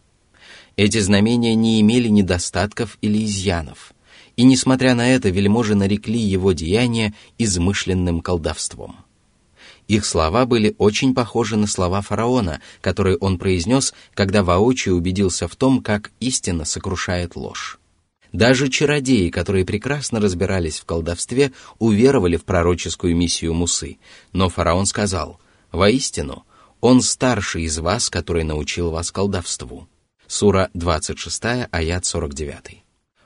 Эти 0.76 0.98
знамения 0.98 1.54
не 1.54 1.80
имели 1.80 2.08
недостатков 2.08 2.98
или 3.00 3.24
изъянов, 3.24 3.94
и, 4.36 4.44
несмотря 4.44 4.94
на 4.94 5.08
это, 5.08 5.30
вельможи 5.30 5.74
нарекли 5.74 6.18
его 6.18 6.52
деяния 6.52 7.14
измышленным 7.38 8.20
колдовством. 8.20 8.96
Их 9.88 10.04
слова 10.04 10.44
были 10.44 10.74
очень 10.76 11.14
похожи 11.14 11.56
на 11.56 11.66
слова 11.66 12.02
фараона, 12.02 12.60
которые 12.82 13.16
он 13.16 13.38
произнес, 13.38 13.94
когда 14.12 14.42
воочию 14.42 14.96
убедился 14.96 15.48
в 15.48 15.56
том, 15.56 15.82
как 15.82 16.10
истина 16.20 16.66
сокрушает 16.66 17.36
ложь. 17.36 17.78
Даже 18.32 18.68
чародеи, 18.68 19.30
которые 19.30 19.64
прекрасно 19.64 20.20
разбирались 20.20 20.80
в 20.80 20.84
колдовстве, 20.84 21.52
уверовали 21.78 22.36
в 22.36 22.44
пророческую 22.44 23.16
миссию 23.16 23.54
Мусы, 23.54 23.96
но 24.32 24.50
фараон 24.50 24.84
сказал, 24.84 25.40
«Воистину, 25.72 26.44
он 26.82 27.00
старший 27.00 27.62
из 27.62 27.78
вас, 27.78 28.10
который 28.10 28.44
научил 28.44 28.90
вас 28.90 29.10
колдовству». 29.10 29.88
Сура 30.28 30.70
26, 30.74 31.68
аят 31.70 32.04
49. 32.04 32.82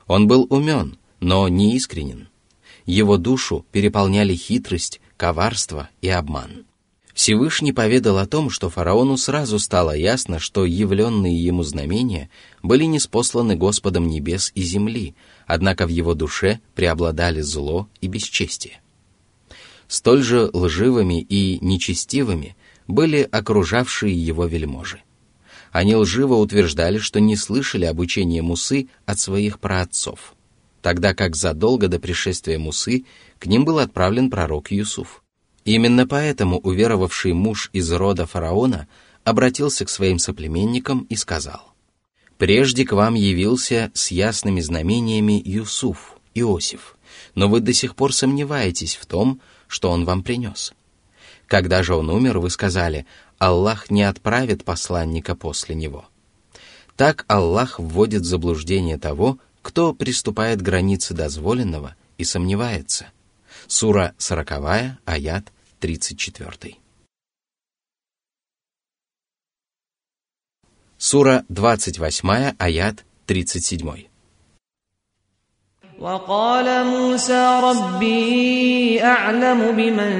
Он 0.07 0.27
был 0.27 0.45
умен, 0.49 0.97
но 1.19 1.47
не 1.47 1.75
искренен. 1.75 2.29
Его 2.85 3.17
душу 3.17 3.65
переполняли 3.71 4.35
хитрость, 4.35 5.01
коварство 5.17 5.89
и 6.01 6.09
обман. 6.09 6.65
Всевышний 7.13 7.73
поведал 7.73 8.17
о 8.19 8.27
том, 8.27 8.49
что 8.49 8.69
фараону 8.69 9.17
сразу 9.17 9.59
стало 9.59 9.95
ясно, 9.95 10.39
что 10.39 10.65
явленные 10.65 11.43
ему 11.43 11.63
знамения 11.63 12.29
были 12.63 12.85
неспосланы 12.85 13.55
Господом 13.55 14.07
небес 14.07 14.51
и 14.55 14.61
земли, 14.61 15.15
однако 15.45 15.85
в 15.85 15.89
его 15.89 16.13
душе 16.13 16.61
преобладали 16.75 17.41
зло 17.41 17.89
и 17.99 18.07
бесчестие. 18.07 18.79
Столь 19.87 20.23
же 20.23 20.49
лживыми 20.53 21.21
и 21.21 21.57
нечестивыми 21.61 22.55
были 22.87 23.27
окружавшие 23.29 24.13
его 24.13 24.45
вельможи. 24.45 25.01
Они 25.71 25.95
лживо 25.95 26.35
утверждали, 26.35 26.97
что 26.97 27.19
не 27.19 27.35
слышали 27.35 27.85
обучения 27.85 28.41
Мусы 28.41 28.87
от 29.05 29.19
своих 29.19 29.59
праотцов, 29.59 30.35
тогда 30.81 31.13
как 31.13 31.35
задолго 31.35 31.87
до 31.87 31.99
пришествия 31.99 32.59
Мусы 32.59 33.05
к 33.39 33.45
ним 33.45 33.63
был 33.63 33.79
отправлен 33.79 34.29
пророк 34.29 34.71
Юсуф. 34.71 35.23
Именно 35.63 36.07
поэтому 36.07 36.59
уверовавший 36.59 37.33
муж 37.33 37.69
из 37.71 37.91
рода 37.91 38.25
фараона 38.25 38.87
обратился 39.23 39.85
к 39.85 39.89
своим 39.89 40.17
соплеменникам 40.17 41.05
и 41.09 41.15
сказал, 41.15 41.73
«Прежде 42.37 42.83
к 42.83 42.93
вам 42.93 43.13
явился 43.13 43.91
с 43.93 44.09
ясными 44.11 44.59
знамениями 44.59 45.41
Юсуф, 45.45 46.17
Иосиф, 46.33 46.97
но 47.35 47.47
вы 47.47 47.59
до 47.59 47.73
сих 47.73 47.95
пор 47.95 48.13
сомневаетесь 48.13 48.95
в 48.95 49.05
том, 49.05 49.39
что 49.67 49.91
он 49.91 50.03
вам 50.05 50.23
принес. 50.23 50.73
Когда 51.45 51.83
же 51.83 51.95
он 51.95 52.09
умер, 52.09 52.39
вы 52.39 52.49
сказали, 52.49 53.05
Аллах 53.41 53.89
не 53.89 54.03
отправит 54.03 54.63
посланника 54.63 55.35
после 55.35 55.73
него. 55.73 56.07
Так 56.95 57.25
Аллах 57.27 57.79
вводит 57.79 58.21
в 58.21 58.25
заблуждение 58.25 58.99
того, 58.99 59.39
кто 59.63 59.95
приступает 59.95 60.59
к 60.59 60.61
границе 60.61 61.15
дозволенного 61.15 61.95
и 62.19 62.23
сомневается. 62.23 63.07
Сура 63.65 64.13
40, 64.19 64.99
аят 65.05 65.51
34. 65.79 66.75
Сура 70.99 71.43
28, 71.49 72.55
аят 72.59 73.05
37. 73.25 74.10
وقال 76.00 76.86
موسى 76.86 77.60
ربي 77.62 79.02
أعلم 79.04 79.60
بمن 79.76 80.12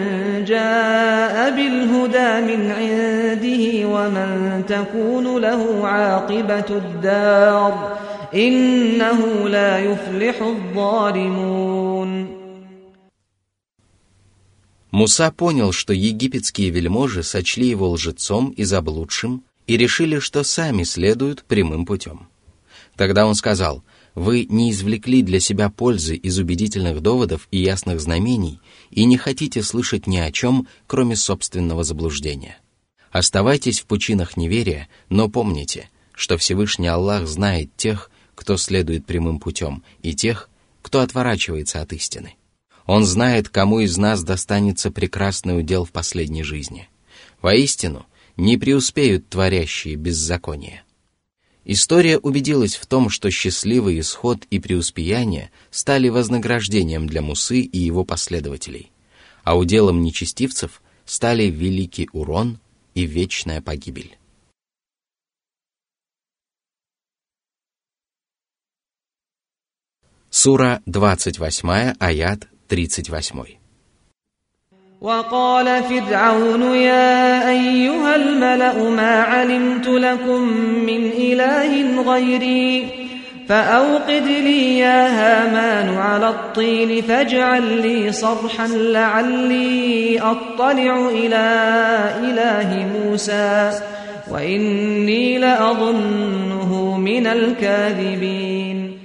جاء 0.45 1.51
بالهدى 1.51 2.31
من 2.49 2.71
عنده 2.71 3.89
ومن 3.89 4.63
تكون 4.69 5.39
له 5.39 5.87
عاقبة 5.87 6.69
الدار 6.71 7.99
إنه 8.35 9.49
لا 9.49 9.79
يفلح 9.79 10.43
الظالمون 10.43 12.27
Муса 14.93 15.31
понял, 15.31 15.73
что 15.73 15.93
египетские 15.93 16.71
вельможи 16.71 17.23
сочли 17.23 17.69
его 17.69 17.91
лжецом 17.91 18.49
и 18.57 18.65
заблудшим 18.65 19.43
и 19.67 19.77
решили, 19.77 20.21
что 20.21 20.43
сами 20.43 20.85
следуют 20.85 21.45
прямым 21.45 21.85
путем. 21.85 22.29
Тогда 22.97 23.27
он 23.27 23.35
сказал, 23.35 23.83
«Вы 24.14 24.46
не 24.50 24.72
извлекли 24.72 25.22
для 25.22 25.40
себя 25.40 25.70
пользы 25.70 26.16
из 26.16 26.38
убедительных 26.38 27.02
доводов 27.02 27.48
и 27.52 27.60
ясных 27.60 28.02
знамений 28.02 28.60
и 28.90 29.06
не 29.06 29.18
хотите 29.18 29.64
слышать 29.64 30.08
ни 30.08 30.18
о 30.18 30.32
чем, 30.32 30.68
кроме 30.88 31.16
собственного 31.16 31.84
заблуждения. 31.84 32.58
Оставайтесь 33.12 33.80
в 33.80 33.86
пучинах 33.86 34.38
неверия, 34.38 34.90
но 35.10 35.30
помните, 35.30 35.90
что 36.14 36.38
Всевышний 36.38 36.88
Аллах 36.88 37.28
знает 37.28 37.76
тех, 37.76 38.12
кто 38.36 38.58
следует 38.58 39.06
прямым 39.06 39.40
путем, 39.40 39.84
и 40.02 40.14
тех, 40.14 40.50
кто 40.82 41.02
отворачивается 41.02 41.82
от 41.82 41.94
истины. 41.94 42.36
Он 42.86 43.06
знает, 43.06 43.50
кому 43.50 43.80
из 43.80 43.98
нас 43.98 44.24
достанется 44.24 44.92
прекрасный 44.92 45.60
удел 45.60 45.86
в 45.86 45.92
последней 45.92 46.44
жизни. 46.44 46.90
Воистину, 47.42 48.06
не 48.38 48.58
преуспеют 48.58 49.30
творящие 49.30 49.96
беззаконие. 49.96 50.84
История 51.64 52.18
убедилась 52.18 52.76
в 52.76 52.88
том, 52.88 53.10
что 53.10 53.30
счастливый 53.30 54.00
исход 54.00 54.46
и 54.50 54.60
преуспеяние 54.60 55.52
стали 55.70 56.10
вознаграждением 56.10 57.08
для 57.08 57.22
Мусы 57.22 57.62
и 57.62 57.78
его 57.78 58.04
последователей, 58.04 58.92
а 59.44 59.56
уделом 59.58 60.02
нечестивцев 60.02 60.82
стали 61.06 61.44
великий 61.44 62.10
урон 62.14 62.60
и 62.96 63.06
вечная 63.06 63.62
погибель. 63.62 64.18
Сура 70.30 70.82
28, 70.86 71.96
аят 72.00 72.48
38. 72.70 73.61
وقال 75.01 75.83
فرعون 75.83 76.63
يا 76.75 77.49
أيها 77.51 78.17
الملأ 78.17 78.91
ما 78.91 79.23
علمت 79.23 79.87
لكم 79.89 80.43
من 80.87 81.03
إله 81.07 82.03
غيري 82.03 82.87
فأوقد 83.49 84.27
لي 84.27 84.79
يا 84.79 85.07
هامان 85.09 85.95
على 85.97 86.29
الطين 86.29 87.03
فاجعل 87.03 87.63
لي 87.83 88.13
صرحا 88.13 88.67
لعلي 88.67 90.21
أطلع 90.21 91.09
إلى 91.09 91.47
إله 92.19 92.89
موسى 92.99 93.81
وإني 94.31 95.39
لأظنه 95.39 96.97
من 96.99 97.27
الكاذبين 97.27 98.97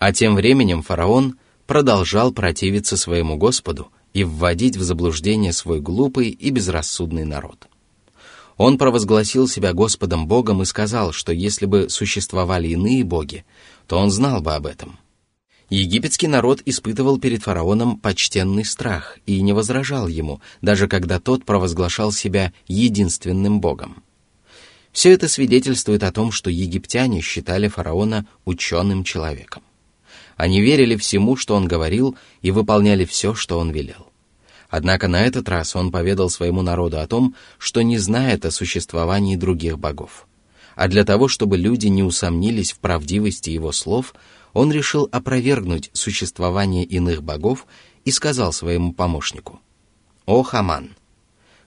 А 0.00 0.12
тем 0.12 0.34
временем 0.34 0.82
фараон 0.82 1.38
продолжал 1.66 2.32
противиться 2.32 2.96
своему 2.96 3.36
Господу 3.36 3.90
и 4.19 4.23
вводить 4.25 4.75
в 4.75 4.83
заблуждение 4.83 5.53
свой 5.53 5.79
глупый 5.79 6.27
и 6.29 6.49
безрассудный 6.49 7.23
народ. 7.23 7.69
Он 8.57 8.77
провозгласил 8.77 9.47
себя 9.47 9.71
Господом 9.71 10.27
Богом 10.27 10.61
и 10.61 10.65
сказал, 10.65 11.13
что 11.13 11.31
если 11.31 11.65
бы 11.65 11.89
существовали 11.89 12.67
иные 12.67 13.05
боги, 13.05 13.45
то 13.87 13.97
он 13.97 14.11
знал 14.11 14.41
бы 14.41 14.53
об 14.55 14.65
этом. 14.65 14.99
Египетский 15.69 16.27
народ 16.27 16.61
испытывал 16.65 17.17
перед 17.17 17.43
фараоном 17.43 17.97
почтенный 17.97 18.65
страх 18.65 19.19
и 19.25 19.39
не 19.41 19.53
возражал 19.53 20.09
ему, 20.09 20.41
даже 20.61 20.89
когда 20.89 21.21
тот 21.21 21.45
провозглашал 21.45 22.11
себя 22.11 22.51
единственным 22.67 23.61
богом. 23.61 24.03
Все 24.91 25.13
это 25.13 25.29
свидетельствует 25.29 26.03
о 26.03 26.11
том, 26.11 26.33
что 26.33 26.49
египтяне 26.49 27.21
считали 27.21 27.69
фараона 27.69 28.27
ученым 28.43 29.05
человеком. 29.05 29.63
Они 30.35 30.59
верили 30.59 30.97
всему, 30.97 31.37
что 31.37 31.55
он 31.55 31.69
говорил, 31.69 32.17
и 32.41 32.51
выполняли 32.51 33.05
все, 33.05 33.33
что 33.33 33.59
он 33.59 33.71
велел. 33.71 34.08
Однако 34.69 35.07
на 35.07 35.21
этот 35.21 35.49
раз 35.49 35.75
он 35.75 35.91
поведал 35.91 36.29
своему 36.29 36.61
народу 36.61 36.99
о 36.99 37.07
том, 37.07 37.35
что 37.57 37.81
не 37.81 37.97
знает 37.97 38.45
о 38.45 38.51
существовании 38.51 39.35
других 39.35 39.79
богов. 39.79 40.27
А 40.75 40.87
для 40.87 41.03
того, 41.03 41.27
чтобы 41.27 41.57
люди 41.57 41.87
не 41.87 42.03
усомнились 42.03 42.71
в 42.71 42.79
правдивости 42.79 43.49
его 43.49 43.71
слов, 43.71 44.13
он 44.53 44.71
решил 44.71 45.09
опровергнуть 45.11 45.89
существование 45.93 46.85
иных 46.85 47.23
богов 47.23 47.65
и 48.05 48.11
сказал 48.11 48.53
своему 48.53 48.93
помощнику, 48.93 49.59
«О, 50.25 50.43
Хаман, 50.43 50.95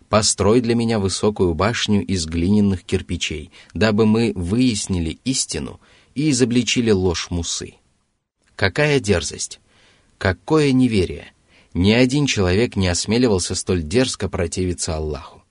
построй 0.08 0.60
для 0.60 0.74
меня 0.74 0.98
высокую 0.98 1.54
башню 1.54 2.04
из 2.04 2.26
глиняных 2.26 2.84
кирпичей, 2.84 3.50
дабы 3.74 4.06
мы 4.06 4.32
выяснили 4.34 5.18
истину 5.24 5.80
и 6.14 6.30
изобличили 6.30 6.90
ложь 6.90 7.28
Мусы». 7.30 7.74
Какая 8.54 9.00
дерзость! 9.00 9.60
Какое 10.18 10.72
неверие! 10.72 11.32
Ни 11.74 11.92
один 11.92 12.26
человек 12.26 12.76
не 12.76 12.88
осмеливался 12.88 13.54
столь 13.54 13.82
дерзко 13.82 14.28
противиться 14.28 14.96
Аллаху. 14.96 15.42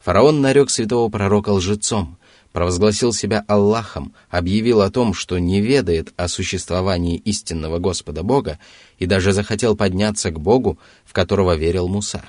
Фараон 0.00 0.40
нарек 0.40 0.70
святого 0.70 1.10
пророка 1.10 1.50
лжецом, 1.50 2.18
провозгласил 2.52 3.12
себя 3.12 3.44
Аллахом, 3.46 4.14
объявил 4.30 4.80
о 4.80 4.90
том, 4.90 5.12
что 5.12 5.38
не 5.38 5.60
ведает 5.60 6.14
о 6.16 6.28
существовании 6.28 7.16
истинного 7.16 7.78
Господа 7.78 8.22
Бога 8.22 8.58
и 8.98 9.04
даже 9.04 9.32
захотел 9.32 9.76
подняться 9.76 10.30
к 10.30 10.40
Богу, 10.40 10.78
в 11.04 11.12
которого 11.12 11.54
верил 11.56 11.88
Муса. 11.88 12.22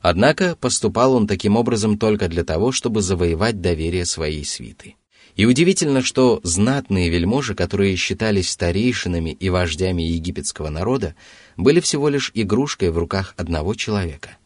Однако 0.00 0.54
поступал 0.54 1.14
он 1.14 1.26
таким 1.26 1.56
образом 1.56 1.98
только 1.98 2.28
для 2.28 2.44
того, 2.44 2.72
чтобы 2.72 3.00
завоевать 3.00 3.60
доверие 3.60 4.04
своей 4.04 4.44
свиты. 4.44 4.96
И 5.34 5.44
удивительно, 5.44 6.02
что 6.02 6.40
знатные 6.42 7.10
вельможи, 7.10 7.54
которые 7.54 7.94
считались 7.96 8.50
старейшинами 8.50 9.30
и 9.30 9.48
вождями 9.50 10.02
египетского 10.02 10.68
народа, 10.68 11.14
были 11.58 11.80
всего 11.80 12.08
лишь 12.08 12.30
игрушкой 12.32 12.90
в 12.90 12.96
руках 12.96 13.34
одного 13.36 13.74
человека. 13.74 14.38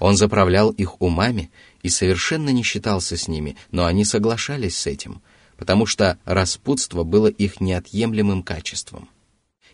Он 0.00 0.16
заправлял 0.16 0.70
их 0.70 1.00
умами 1.00 1.52
и 1.82 1.88
совершенно 1.88 2.48
не 2.50 2.64
считался 2.64 3.16
с 3.16 3.28
ними, 3.28 3.56
но 3.70 3.84
они 3.84 4.04
соглашались 4.04 4.76
с 4.76 4.88
этим, 4.88 5.22
потому 5.56 5.86
что 5.86 6.18
распутство 6.24 7.04
было 7.04 7.28
их 7.28 7.60
неотъемлемым 7.60 8.42
качеством. 8.42 9.08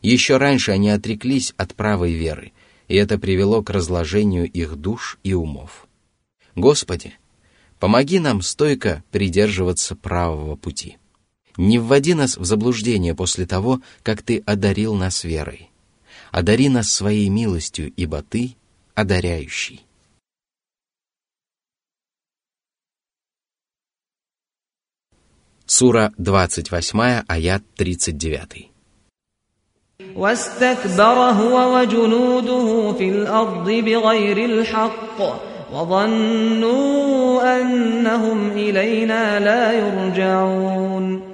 Еще 0.02 0.36
раньше 0.36 0.72
они 0.72 0.90
отреклись 0.90 1.54
от 1.56 1.74
правой 1.74 2.12
веры, 2.12 2.52
и 2.88 2.96
это 2.96 3.18
привело 3.18 3.62
к 3.62 3.70
разложению 3.70 4.50
их 4.50 4.76
душ 4.76 5.18
и 5.22 5.32
умов. 5.32 5.88
Господи, 6.54 7.14
Помоги 7.78 8.18
нам 8.18 8.42
стойко 8.42 9.04
придерживаться 9.12 9.94
правого 9.94 10.56
пути. 10.56 10.96
Не 11.56 11.78
вводи 11.78 12.14
нас 12.14 12.36
в 12.36 12.44
заблуждение 12.44 13.14
после 13.14 13.46
того, 13.46 13.80
как 14.02 14.22
Ты 14.22 14.42
одарил 14.46 14.94
нас 14.94 15.24
верой 15.24 15.70
Одари 16.31 16.69
нас 16.69 16.91
своей 16.91 17.29
милостью, 17.29 17.91
ибо 17.95 18.21
Ты 18.21 18.55
одаряющий. 18.95 19.85
Сура 25.65 26.11
28, 26.17 27.23
аят 27.27 27.63
39. 27.75 28.73
واستكبر 30.15 31.17
هو 31.39 31.79
وجنوده 31.79 32.93
في 32.93 33.09
الأرض 33.09 33.69
بغير 33.69 34.45
الحق 34.45 35.19
وظنوا 35.73 37.61
أنهم 37.61 38.49
إلينا 38.51 39.39
لا 39.39 39.71
يرجعون 39.73 41.33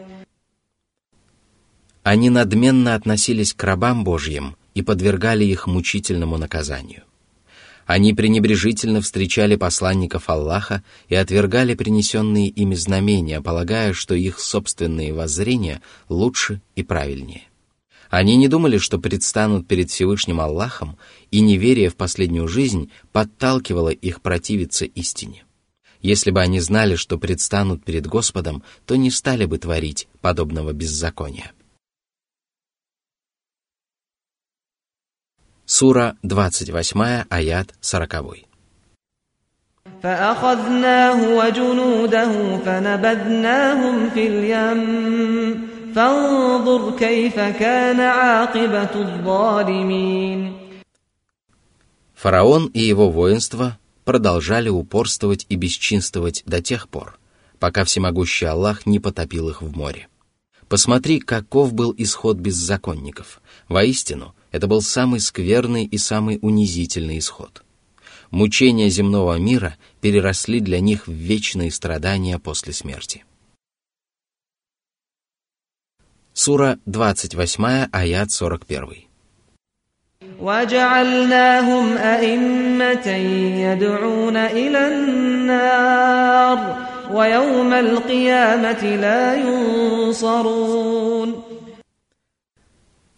Они 2.04 2.30
надменно 2.30 2.96
относились 2.96 3.54
к 3.54 3.64
рабам 3.64 4.04
Божьим 4.04 4.56
и 4.75 4.83
подвергали 4.83 5.45
их 5.45 5.67
мучительному 5.67 6.37
наказанию. 6.37 7.05
Они 7.87 8.15
пренебрежительно 8.15 9.01
встречали 9.01 9.57
посланников 9.57 10.31
Аллаха 10.31 10.83
и 11.09 11.15
отвергали 11.15 11.75
принесенные 11.75 12.49
ими 12.49 12.75
знамения, 12.75 13.41
полагая, 13.41 13.93
что 13.93 14.15
их 14.15 14.41
собственные 14.41 15.13
воззрения 15.13 15.83
лучше 16.09 16.63
и 16.77 16.83
правильнее. 16.83 17.43
Они 18.09 18.37
не 18.37 18.49
думали, 18.49 18.79
что 18.79 18.99
предстанут 18.99 19.67
перед 19.67 19.91
Всевышним 19.91 20.41
Аллахом, 20.41 20.97
и 21.31 21.41
неверие 21.41 21.91
в 21.91 21.97
последнюю 21.97 22.49
жизнь 22.49 22.91
подталкивало 23.13 23.91
их 23.91 24.23
противиться 24.23 24.85
истине. 24.85 25.45
Если 26.01 26.31
бы 26.31 26.41
они 26.41 26.61
знали, 26.61 26.97
что 26.97 27.19
предстанут 27.19 27.85
перед 27.85 28.07
Господом, 28.07 28.63
то 28.87 28.95
не 28.95 29.11
стали 29.11 29.47
бы 29.47 29.59
творить 29.59 30.07
подобного 30.21 30.73
беззакония. 30.73 31.53
Сура 35.66 36.16
28, 36.24 37.26
аят 37.30 37.74
40. 37.82 38.50
فأخذناه 40.04 41.38
وجنوده 41.38 42.58
فنبذناهم 42.58 44.10
في 44.10 44.28
اليم 44.28 45.68
فانظر 45.96 46.98
كيف 46.98 47.36
كان 47.36 48.00
عاقبة 48.00 48.94
الظالمين 48.96 50.54
Фараон 52.16 52.66
и 52.74 52.82
его 52.82 53.10
воинство 53.10 53.78
продолжали 54.04 54.68
упорствовать 54.68 55.46
и 55.48 55.56
бесчинствовать 55.56 56.44
до 56.46 56.62
тех 56.62 56.90
пор, 56.90 57.18
пока 57.60 57.86
всемогущий 57.86 58.46
Аллах 58.46 58.86
не 58.86 59.00
потопил 59.00 59.48
их 59.50 59.62
в 59.62 59.74
море. 59.76 60.10
Посмотри, 60.68 61.20
каков 61.20 61.74
был 61.74 61.96
исход 61.98 62.38
беззаконников. 62.38 63.42
Воистину, 63.70 64.33
это 64.54 64.68
был 64.68 64.82
самый 64.82 65.20
скверный 65.20 65.86
и 65.86 65.98
самый 65.98 66.40
унизительный 66.42 67.20
исход. 67.20 67.64
Мучения 68.32 68.90
земного 68.90 69.38
мира 69.38 69.78
переросли 70.02 70.60
для 70.60 70.80
них 70.80 71.08
в 71.08 71.12
вечные 71.12 71.72
страдания 71.72 72.38
после 72.40 72.74
смерти. 72.74 73.26
Сура 76.34 76.80
28, 76.86 77.90
аят 77.92 78.32
41. 78.32 79.10
وجعلناهم 80.40 81.98
أئمة 81.98 83.08
يدعون 83.68 84.38
إلى 84.38 84.88
النار 84.88 86.60
ويوم 87.12 87.74
القيامة 87.74 88.84
لا 88.96 89.36
ينصرون 89.36 90.80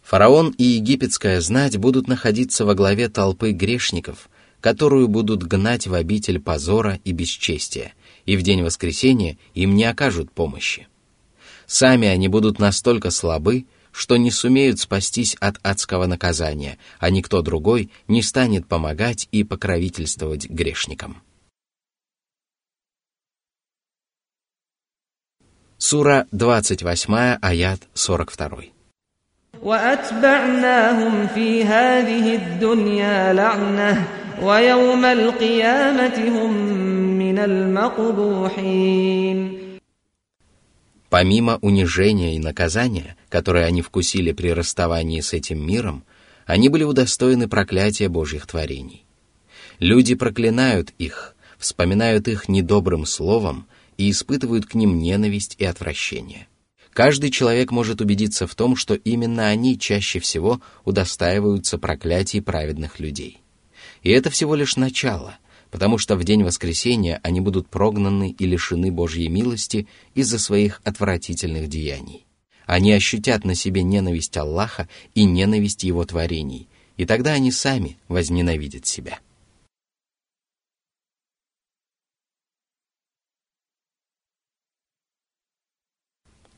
Фараон 0.06 0.54
и 0.56 0.62
египетская 0.62 1.40
знать 1.40 1.78
будут 1.78 2.06
находиться 2.06 2.64
во 2.64 2.76
главе 2.76 3.08
толпы 3.08 3.50
грешников, 3.50 4.30
которую 4.60 5.08
будут 5.08 5.42
гнать 5.42 5.88
в 5.88 5.94
обитель 5.94 6.38
позора 6.38 7.00
и 7.02 7.10
бесчестия, 7.10 7.92
и 8.24 8.36
в 8.36 8.42
день 8.42 8.62
воскресения 8.62 9.36
им 9.54 9.74
не 9.74 9.82
окажут 9.82 10.30
помощи. 10.30 10.86
Сами 11.66 12.06
они 12.06 12.28
будут 12.28 12.60
настолько 12.60 13.10
слабы, 13.10 13.66
что 13.90 14.16
не 14.16 14.30
сумеют 14.30 14.78
спастись 14.78 15.36
от 15.40 15.58
адского 15.64 16.06
наказания, 16.06 16.78
а 17.00 17.10
никто 17.10 17.42
другой 17.42 17.90
не 18.06 18.22
станет 18.22 18.68
помогать 18.68 19.26
и 19.32 19.42
покровительствовать 19.42 20.48
грешникам. 20.48 21.20
Сура 25.78 26.28
28, 26.30 27.38
аят 27.42 27.80
42. 27.94 28.75
وأتبعناهم 29.61 31.27
في 31.27 31.63
هذه 31.63 32.35
الدنيا 32.35 33.33
لعنة 33.33 34.07
ويوم 34.41 35.05
القيامة 35.05 36.29
هم 36.29 36.53
من 37.17 37.39
المقبوحين 37.39 39.01
Помимо 41.11 41.59
унижения 41.61 42.35
и 42.35 42.39
наказания, 42.39 43.17
которые 43.27 43.65
они 43.65 43.81
вкусили 43.81 44.31
при 44.31 44.53
расставании 44.53 45.19
с 45.19 45.33
этим 45.33 45.59
миром, 45.59 46.05
они 46.45 46.69
были 46.69 46.85
удостоены 46.85 47.49
проклятия 47.49 48.07
Божьих 48.07 48.47
творений. 48.47 49.03
Люди 49.79 50.15
проклинают 50.15 50.93
их, 50.99 51.35
вспоминают 51.57 52.29
их 52.29 52.47
недобрым 52.47 53.05
словом 53.05 53.67
и 53.97 54.09
испытывают 54.09 54.65
к 54.65 54.73
ним 54.73 54.99
ненависть 54.99 55.57
и 55.59 55.65
отвращение. 55.65 56.47
Каждый 56.96 57.30
человек 57.30 57.72
может 57.72 58.00
убедиться 58.00 58.46
в 58.46 58.54
том, 58.54 58.74
что 58.74 58.94
именно 58.94 59.48
они 59.48 59.78
чаще 59.78 60.18
всего 60.18 60.62
удостаиваются 60.86 61.76
проклятий 61.76 62.40
праведных 62.40 63.00
людей. 63.00 63.42
И 64.02 64.10
это 64.10 64.30
всего 64.30 64.54
лишь 64.54 64.76
начало, 64.76 65.36
потому 65.70 65.98
что 65.98 66.16
в 66.16 66.24
день 66.24 66.42
воскресения 66.42 67.20
они 67.22 67.42
будут 67.42 67.68
прогнаны 67.68 68.30
и 68.30 68.46
лишены 68.46 68.90
Божьей 68.90 69.28
милости 69.28 69.86
из-за 70.14 70.38
своих 70.38 70.80
отвратительных 70.84 71.68
деяний. 71.68 72.24
Они 72.64 72.94
ощутят 72.94 73.44
на 73.44 73.54
себе 73.54 73.82
ненависть 73.82 74.34
Аллаха 74.38 74.88
и 75.14 75.24
ненависть 75.24 75.84
Его 75.84 76.02
творений, 76.06 76.66
и 76.96 77.04
тогда 77.04 77.32
они 77.32 77.52
сами 77.52 77.98
возненавидят 78.08 78.86
себя. 78.86 79.18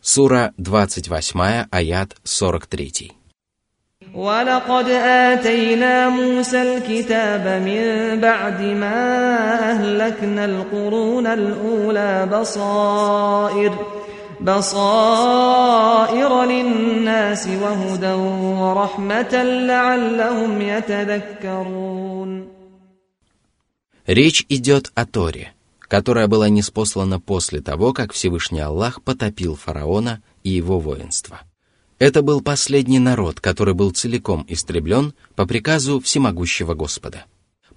Сура 0.08 0.54
28, 0.58 1.68
аят 1.72 2.14
43. 2.24 3.12
ولقد 4.14 4.90
آتينا 4.90 6.10
موسى 6.10 6.62
الكتاب 6.62 7.62
من 7.62 8.20
بعد 8.22 8.62
ما 8.62 9.00
أهلكنا 9.72 10.46
القرون 10.46 11.28
الأولى 11.28 12.26
بصائر 12.32 13.74
بصائر 14.42 16.44
للناس 16.44 17.48
وهدى 17.48 18.14
ورحمة 18.62 19.44
لعلهم 19.44 20.62
يتذكرون 20.62 22.54
Речь 24.06 24.46
идет 24.50 24.92
о 24.96 25.06
Торе, 25.06 25.54
которая 25.89 26.29
была 26.29 26.49
неспослана 26.49 27.19
после 27.19 27.61
того, 27.61 27.93
как 27.93 28.13
Всевышний 28.13 28.61
Аллах 28.61 29.03
потопил 29.03 29.57
фараона 29.57 30.23
и 30.45 30.51
его 30.51 30.79
воинство. 30.79 31.41
Это 31.99 32.23
был 32.23 32.43
последний 32.43 33.01
народ, 33.01 33.41
который 33.41 33.75
был 33.75 33.91
целиком 33.91 34.45
истреблен 34.49 35.15
по 35.35 35.47
приказу 35.47 35.99
всемогущего 36.01 36.75
Господа. 36.75 37.25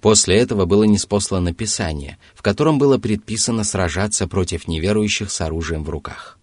После 0.00 0.36
этого 0.36 0.64
было 0.64 0.84
неспослано 0.84 1.54
Писание, 1.54 2.18
в 2.34 2.42
котором 2.42 2.78
было 2.78 2.98
предписано 2.98 3.64
сражаться 3.64 4.28
против 4.28 4.68
неверующих 4.68 5.30
с 5.30 5.40
оружием 5.40 5.84
в 5.84 5.90
руках. 5.90 6.38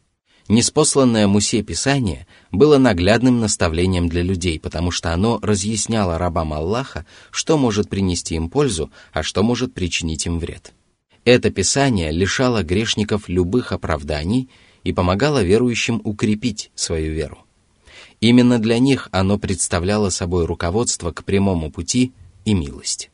Неспосланное 0.48 1.28
Мусе 1.28 1.62
Писание 1.62 2.26
было 2.52 2.78
наглядным 2.80 3.40
наставлением 3.40 4.10
для 4.10 4.24
людей, 4.24 4.60
потому 4.60 4.90
что 4.92 5.14
оно 5.14 5.40
разъясняло 5.42 6.18
рабам 6.18 6.54
Аллаха, 6.54 7.06
что 7.32 7.58
может 7.58 7.88
принести 7.88 8.36
им 8.36 8.50
пользу, 8.50 8.92
а 9.14 9.22
что 9.22 9.44
может 9.44 9.74
причинить 9.74 10.26
им 10.26 10.40
вред. 10.40 10.74
Это 11.32 11.52
Писание 11.52 12.12
лишало 12.12 12.64
грешников 12.64 13.30
любых 13.30 13.72
оправданий 13.72 14.50
и 14.84 14.94
помогало 14.94 15.44
верующим 15.44 16.02
укрепить 16.04 16.72
свою 16.74 17.14
веру. 17.14 17.46
Именно 18.20 18.58
для 18.58 18.80
них 18.80 19.10
оно 19.12 19.38
представляло 19.38 20.10
собой 20.10 20.48
руководство 20.48 21.12
к 21.12 21.24
прямому 21.24 21.70
пути 21.70 22.14
и 22.46 22.56
милость. 22.56 23.12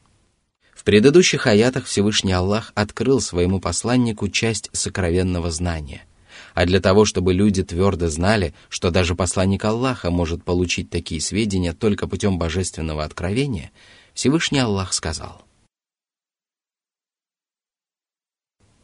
В 0.73 0.85
предыдущих 0.85 1.45
аятах 1.45 1.87
Всевышний 1.87 2.31
Аллах 2.31 2.71
открыл 2.73 3.19
своему 3.19 3.59
посланнику 3.59 4.29
часть 4.29 4.69
сокровенного 4.71 5.51
знания. 5.51 6.05
А 6.53 6.65
для 6.65 6.79
того, 6.79 7.03
чтобы 7.03 7.33
люди 7.33 7.63
твердо 7.63 8.07
знали, 8.07 8.53
что 8.69 8.91
даже 8.91 9.15
посланник 9.15 9.65
Аллаха 9.65 10.09
может 10.09 10.41
получить 10.45 10.89
такие 10.89 11.19
сведения 11.19 11.73
только 11.73 12.07
путем 12.07 12.37
божественного 12.37 13.03
откровения, 13.03 13.71
Всевышний 14.13 14.59
Аллах 14.59 14.93
сказал. 14.93 15.44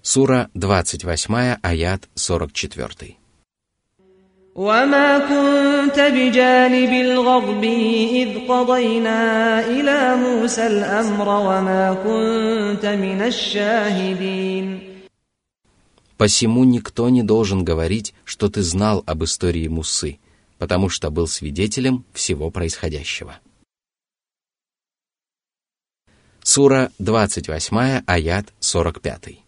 Сура 0.03 0.51
28, 0.55 1.59
аят 1.63 2.09
44. 2.15 3.17
وما 4.57 5.19
كنت 5.19 6.01
بجانب 6.01 6.93
الغرب 7.07 7.65
إذ 7.65 8.49
قضينا 8.49 9.21
إلى 9.67 10.17
موسى 10.17 10.67
الأمر 10.67 11.29
وما 11.29 11.95
كنت 12.05 12.87
من 12.87 13.23
الشاهدين 13.23 14.97
Посему 16.17 16.65
никто 16.65 17.11
не 17.11 17.23
должен 17.23 17.63
говорить, 17.63 18.15
что 18.25 18.49
ты 18.49 18.63
знал 18.63 19.03
об 19.05 19.23
истории 19.23 19.69
Мусы, 19.69 20.19
потому 20.57 20.89
что 20.89 21.11
был 21.11 21.29
свидетелем 21.29 22.07
всего 22.15 22.51
происходящего. 22.51 23.39
Сура 26.43 26.91
28, 26.99 28.05
аят 28.07 28.47
45. 28.61 29.43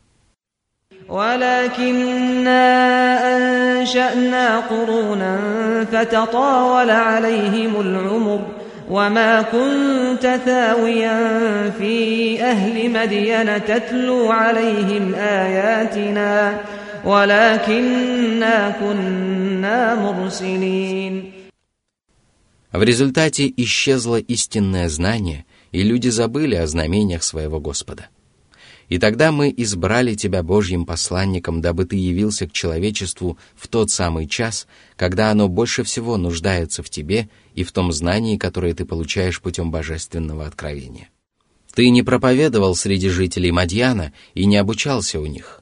ولكننا 1.09 2.65
أنشأنا 3.37 4.61
قرونا 4.61 5.35
فتطاول 5.93 6.91
عليهم 6.91 7.81
العمر 7.81 8.47
وما 8.91 9.43
كنت 9.43 10.41
ثاويا 10.45 11.19
في 11.79 12.43
أهل 12.43 12.91
مدين 12.91 13.65
تتلو 13.65 14.33
عليهم 14.33 15.15
آياتنا 15.15 16.61
ولكننا 17.05 18.77
كنا 18.81 19.95
مرسلين 19.95 21.33
В 22.71 22.83
результате 22.83 23.51
исчезло 23.57 24.19
истинное 24.19 24.91
знание, 24.91 25.47
и 25.73 25.83
люди 25.83 26.09
забыли 26.09 26.55
о 26.55 26.67
знамениях 26.67 27.23
своего 27.23 27.61
Господа. 27.61 28.09
И 28.90 28.98
тогда 29.00 29.32
мы 29.32 29.54
избрали 29.56 30.14
тебя 30.14 30.44
Божьим 30.44 30.86
посланником, 30.86 31.62
дабы 31.62 31.86
ты 31.86 31.96
явился 31.96 32.48
к 32.48 32.52
человечеству 32.52 33.38
в 33.56 33.68
тот 33.68 33.92
самый 33.92 34.28
час, 34.28 34.68
когда 34.96 35.32
оно 35.32 35.48
больше 35.48 35.84
всего 35.84 36.18
нуждается 36.18 36.84
в 36.84 36.90
тебе 36.90 37.30
и 37.56 37.64
в 37.64 37.72
том 37.72 37.92
знании, 37.92 38.38
которое 38.38 38.74
ты 38.74 38.86
получаешь 38.86 39.42
путем 39.42 39.72
божественного 39.72 40.46
откровения. 40.46 41.10
Ты 41.74 41.90
не 41.90 42.04
проповедовал 42.04 42.76
среди 42.76 43.10
жителей 43.10 43.52
Мадьяна 43.52 44.14
и 44.36 44.46
не 44.46 44.58
обучался 44.58 45.20
у 45.20 45.26
них. 45.26 45.62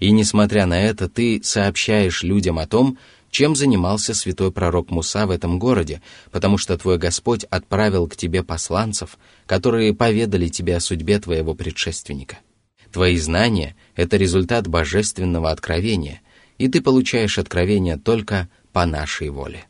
И 0.00 0.10
несмотря 0.10 0.66
на 0.66 0.80
это, 0.82 1.08
ты 1.08 1.40
сообщаешь 1.44 2.24
людям 2.24 2.58
о 2.58 2.66
том, 2.66 2.98
чем 3.30 3.54
занимался 3.54 4.12
святой 4.12 4.50
пророк 4.50 4.90
Муса 4.90 5.26
в 5.26 5.30
этом 5.30 5.58
городе, 5.58 6.02
потому 6.32 6.58
что 6.58 6.76
твой 6.76 6.98
Господь 6.98 7.44
отправил 7.44 8.08
к 8.08 8.16
тебе 8.16 8.42
посланцев, 8.42 9.16
которые 9.46 9.94
поведали 9.94 10.48
тебе 10.48 10.76
о 10.76 10.80
судьбе 10.80 11.20
твоего 11.20 11.54
предшественника. 11.54 12.38
Твои 12.91 13.17
знания — 13.17 13.95
это 13.95 14.17
результат 14.17 14.67
божественного 14.67 15.51
откровения, 15.51 16.21
и 16.57 16.67
ты 16.67 16.81
получаешь 16.81 17.37
откровение 17.37 17.97
только 17.97 18.49
по 18.71 18.85
нашей 18.85 19.29
воле. 19.29 19.65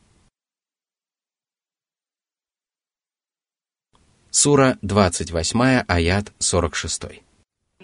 Сура 4.29 4.77
28, 4.81 5.83
аят 5.87 6.31
46. 6.39 7.21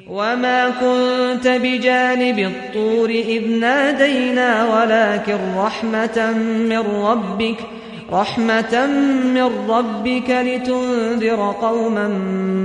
وما 0.08 0.70
كنت 0.70 1.48
بجانب 1.48 2.40
الطور 2.40 3.10
إذ 3.10 3.48
نادينا 3.48 4.50
ولكن 4.74 5.56
رحمة 5.56 6.32
من 6.70 6.80
ربك 6.80 7.60
رحمة 8.12 8.88
من 9.36 9.70
ربك 9.70 10.30
لتنذر 10.30 11.56
قوما 11.62 12.08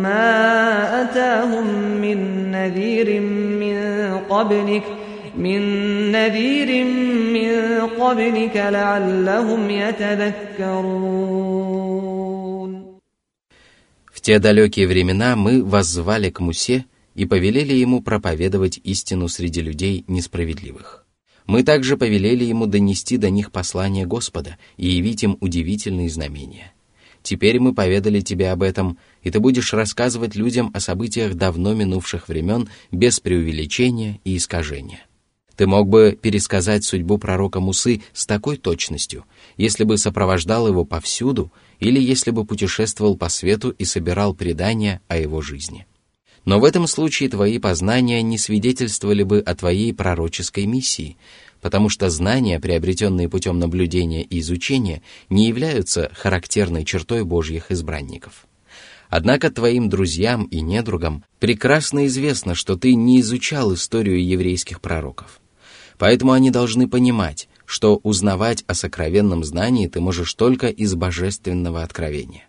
ما 0.03 1.03
أتاهم 1.03 1.67
من 2.01 2.19
نذير 2.51 3.21
من 3.63 3.79
قبلك 4.29 4.83
من 5.37 5.61
نذير 6.13 6.85
من 7.37 7.53
قبلك 8.01 8.57
لعلهم 8.57 9.71
يتذكرون 9.71 11.29
В 14.13 14.21
те 14.21 14.39
далекие 14.41 14.87
времена 14.89 15.37
мы 15.37 15.65
воззвали 15.65 16.29
к 16.31 16.41
Мусе 16.41 16.85
и 17.15 17.25
повелели 17.25 17.73
ему 17.75 18.03
проповедовать 18.03 18.81
истину 18.83 19.29
среди 19.29 19.61
людей 19.63 20.05
несправедливых. 20.09 21.02
Мы 21.46 21.64
также 21.64 21.98
повелели 21.98 22.46
ему 22.46 22.68
донести 22.68 23.18
до 23.18 23.30
них 23.30 23.52
послание 23.52 24.06
Господа 24.06 24.58
и 24.78 24.88
явить 24.88 25.24
им 25.24 25.38
удивительные 25.42 26.10
знамения. 26.10 26.74
Теперь 27.22 27.60
мы 27.60 27.74
поведали 27.74 28.20
тебе 28.20 28.52
об 28.52 28.64
этом, 28.64 28.98
и 29.22 29.32
ты 29.32 29.40
будешь 29.40 29.74
рассказывать 29.74 30.36
людям 30.36 30.72
о 30.74 30.80
событиях 30.80 31.36
давно 31.36 31.74
минувших 31.74 32.28
времен 32.28 32.70
без 32.92 33.20
преувеличения 33.20 34.20
и 34.26 34.36
искажения. 34.38 35.06
Ты 35.56 35.68
мог 35.68 35.88
бы 35.88 36.18
пересказать 36.20 36.84
судьбу 36.84 37.18
пророка 37.18 37.60
Мусы 37.60 38.02
с 38.12 38.26
такой 38.26 38.58
точностью, 38.58 39.26
если 39.56 39.84
бы 39.84 39.98
сопровождал 39.98 40.68
его 40.68 40.84
повсюду 40.84 41.52
или 41.80 42.02
если 42.02 42.32
бы 42.32 42.44
путешествовал 42.44 43.16
по 43.16 43.30
свету 43.30 43.70
и 43.70 43.86
собирал 43.86 44.34
предания 44.34 45.00
о 45.08 45.18
его 45.18 45.42
жизни. 45.42 45.86
Но 46.46 46.60
в 46.60 46.66
этом 46.66 46.88
случае 46.88 47.30
твои 47.30 47.58
познания 47.58 48.22
не 48.22 48.38
свидетельствовали 48.38 49.24
бы 49.24 49.40
о 49.40 49.56
твоей 49.56 49.94
пророческой 49.94 50.66
миссии, 50.66 51.18
потому 51.62 51.88
что 51.88 52.10
знания, 52.10 52.60
приобретенные 52.60 53.30
путем 53.30 53.60
наблюдения 53.60 54.24
и 54.24 54.40
изучения, 54.40 55.02
не 55.30 55.48
являются 55.48 56.12
характерной 56.14 56.84
чертой 56.84 57.24
Божьих 57.24 57.72
избранников. 57.72 58.46
Однако 59.10 59.52
твоим 59.52 59.90
друзьям 59.90 60.46
и 60.46 60.60
недругам 60.60 61.24
прекрасно 61.40 62.08
известно, 62.08 62.56
что 62.56 62.76
ты 62.76 62.96
не 62.96 63.22
изучал 63.22 63.74
историю 63.74 64.26
еврейских 64.26 64.82
пророков. 64.82 65.40
Поэтому 65.98 66.32
они 66.34 66.50
должны 66.50 66.90
понимать, 66.90 67.48
что 67.66 68.00
узнавать 68.04 68.64
о 68.68 68.74
сокровенном 68.74 69.44
знании 69.44 69.88
ты 69.88 70.02
можешь 70.02 70.34
только 70.34 70.68
из 70.68 70.96
божественного 70.96 71.84
откровения. 71.84 72.48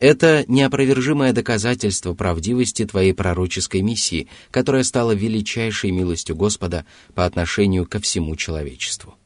Это 0.00 0.44
неопровержимое 0.46 1.32
доказательство 1.32 2.14
правдивости 2.14 2.84
твоей 2.84 3.12
пророческой 3.12 3.82
миссии, 3.82 4.28
которая 4.50 4.84
стала 4.84 5.12
величайшей 5.12 5.90
милостью 5.90 6.36
Господа 6.36 6.86
по 7.14 7.24
отношению 7.24 7.84
ко 7.84 7.98
всему 7.98 8.36
человечеству. 8.36 9.16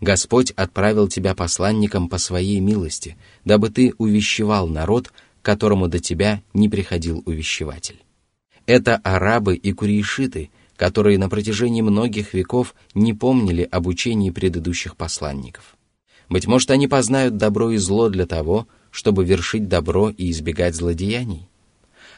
Господь 0.00 0.50
отправил 0.50 1.08
тебя 1.08 1.34
посланником 1.34 2.08
по 2.08 2.18
своей 2.18 2.58
милости, 2.60 3.16
дабы 3.44 3.70
ты 3.70 3.94
увещевал 3.98 4.66
народ, 4.66 5.12
которому 5.42 5.86
до 5.88 6.00
тебя 6.00 6.42
не 6.52 6.68
приходил 6.68 7.22
увещеватель. 7.24 8.02
Это 8.66 8.96
арабы 9.04 9.54
и 9.54 9.72
курейшиты, 9.72 10.50
которые 10.76 11.18
на 11.18 11.28
протяжении 11.28 11.82
многих 11.82 12.34
веков 12.34 12.74
не 12.94 13.14
помнили 13.14 13.66
об 13.70 13.86
учении 13.86 14.30
предыдущих 14.30 14.96
посланников. 14.96 15.76
Быть 16.28 16.46
может, 16.46 16.72
они 16.72 16.88
познают 16.88 17.36
добро 17.36 17.70
и 17.70 17.76
зло 17.76 18.08
для 18.08 18.26
того, 18.26 18.66
чтобы 18.96 19.26
вершить 19.26 19.68
добро 19.68 20.08
и 20.08 20.30
избегать 20.30 20.74
злодеяний? 20.74 21.50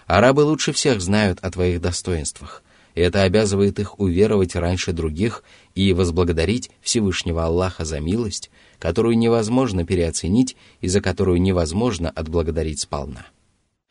Арабы 0.07 0.43
лучше 0.43 0.73
всех 0.73 1.01
знают 1.01 1.41
о 1.43 1.51
твоих 1.51 1.81
достоинствах, 1.81 2.62
и 2.95 3.01
это 3.01 3.25
обязывает 3.25 3.81
их 3.81 3.99
уверовать 3.99 4.55
раньше 4.55 4.93
других 4.93 5.43
и 5.75 5.93
возблагодарить 5.93 6.71
Всевышнего 6.81 7.45
Аллаха 7.45 7.85
за 7.85 7.99
милость, 7.99 8.53
которую 8.79 9.19
невозможно 9.19 9.85
переоценить 9.85 10.57
и 10.81 10.87
за 10.87 11.01
которую 11.01 11.43
невозможно 11.43 12.11
отблагодарить 12.11 12.79
сполна. 12.79 13.27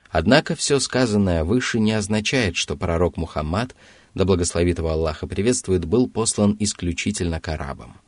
Однако 0.10 0.56
все 0.56 0.80
сказанное 0.80 1.44
выше 1.44 1.82
не 1.82 1.92
означает, 1.92 2.56
что 2.56 2.78
пророк 2.78 3.18
Мухаммад, 3.18 3.76
да 4.14 4.24
благословит 4.24 4.78
его 4.78 4.92
Аллаха 4.92 5.28
приветствует, 5.28 5.84
был 5.84 6.08
послан 6.08 6.56
исключительно 6.58 7.42
к 7.42 7.50
арабам– 7.50 7.98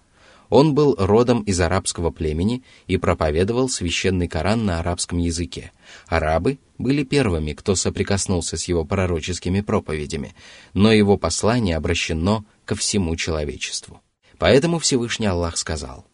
он 0.50 0.74
был 0.74 0.96
родом 0.98 1.42
из 1.44 1.60
арабского 1.60 2.10
племени 2.10 2.64
и 2.88 2.98
проповедовал 2.98 3.70
священный 3.70 4.28
Коран 4.28 4.66
на 4.66 4.80
арабском 4.80 5.20
языке. 5.20 5.72
Арабы 6.08 6.58
были 6.78 7.04
первыми, 7.04 7.54
кто 7.54 7.76
соприкоснулся 7.76 8.58
с 8.58 8.66
его 8.68 8.84
пророческими 8.84 9.62
проповедями, 9.62 10.34
но 10.74 10.92
его 10.92 11.18
послание 11.18 11.78
обращено 11.78 12.46
ко 12.66 12.76
всему 12.76 13.16
человечеству. 13.16 14.02
Поэтому 14.38 14.80
Всевышний 14.80 15.28
Аллах 15.28 15.58
сказал, 15.58 16.06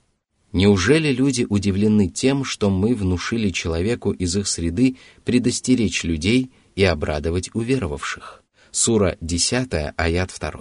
«Неужели 0.52 1.12
люди 1.12 1.46
удивлены 1.48 2.10
тем, 2.10 2.44
что 2.44 2.70
мы 2.70 2.94
внушили 2.96 3.50
человеку 3.52 4.12
из 4.12 4.36
их 4.36 4.48
среды 4.48 4.98
предостеречь 5.24 6.04
людей 6.04 6.52
и 6.76 6.84
обрадовать 6.84 7.52
уверовавших?» 7.54 8.42
Сура 8.72 9.18
10, 9.22 9.94
аят 9.96 10.34
2. 10.38 10.52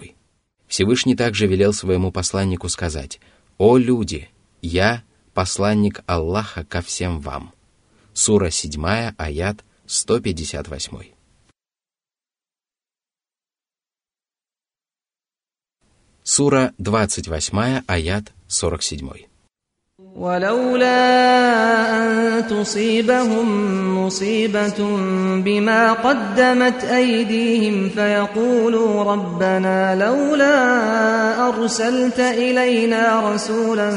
Всевышний 0.68 1.16
также 1.16 1.46
велел 1.48 1.72
своему 1.72 2.12
посланнику 2.12 2.68
сказать– 2.68 3.18
«О 3.58 3.76
люди, 3.76 4.30
я 4.62 5.04
посланник 5.32 6.02
Аллаха 6.06 6.64
ко 6.64 6.80
всем 6.80 7.20
вам». 7.20 7.52
Сура 8.12 8.50
7, 8.50 9.14
аят 9.16 9.64
158. 9.86 11.12
Сура 16.22 16.72
28, 16.78 17.82
аят 17.86 18.32
47. 18.48 19.33
ولولا 20.19 20.99
أن 21.97 22.47
تصيبهم 22.47 23.47
مصيبة 24.05 24.79
بما 25.41 25.93
قدمت 25.93 26.83
أيديهم 26.83 27.89
فيقولوا 27.89 29.03
ربنا 29.03 29.95
لولا 29.95 30.57
أرسلت 31.47 32.19
إلينا 32.19 33.33
رسولا 33.33 33.89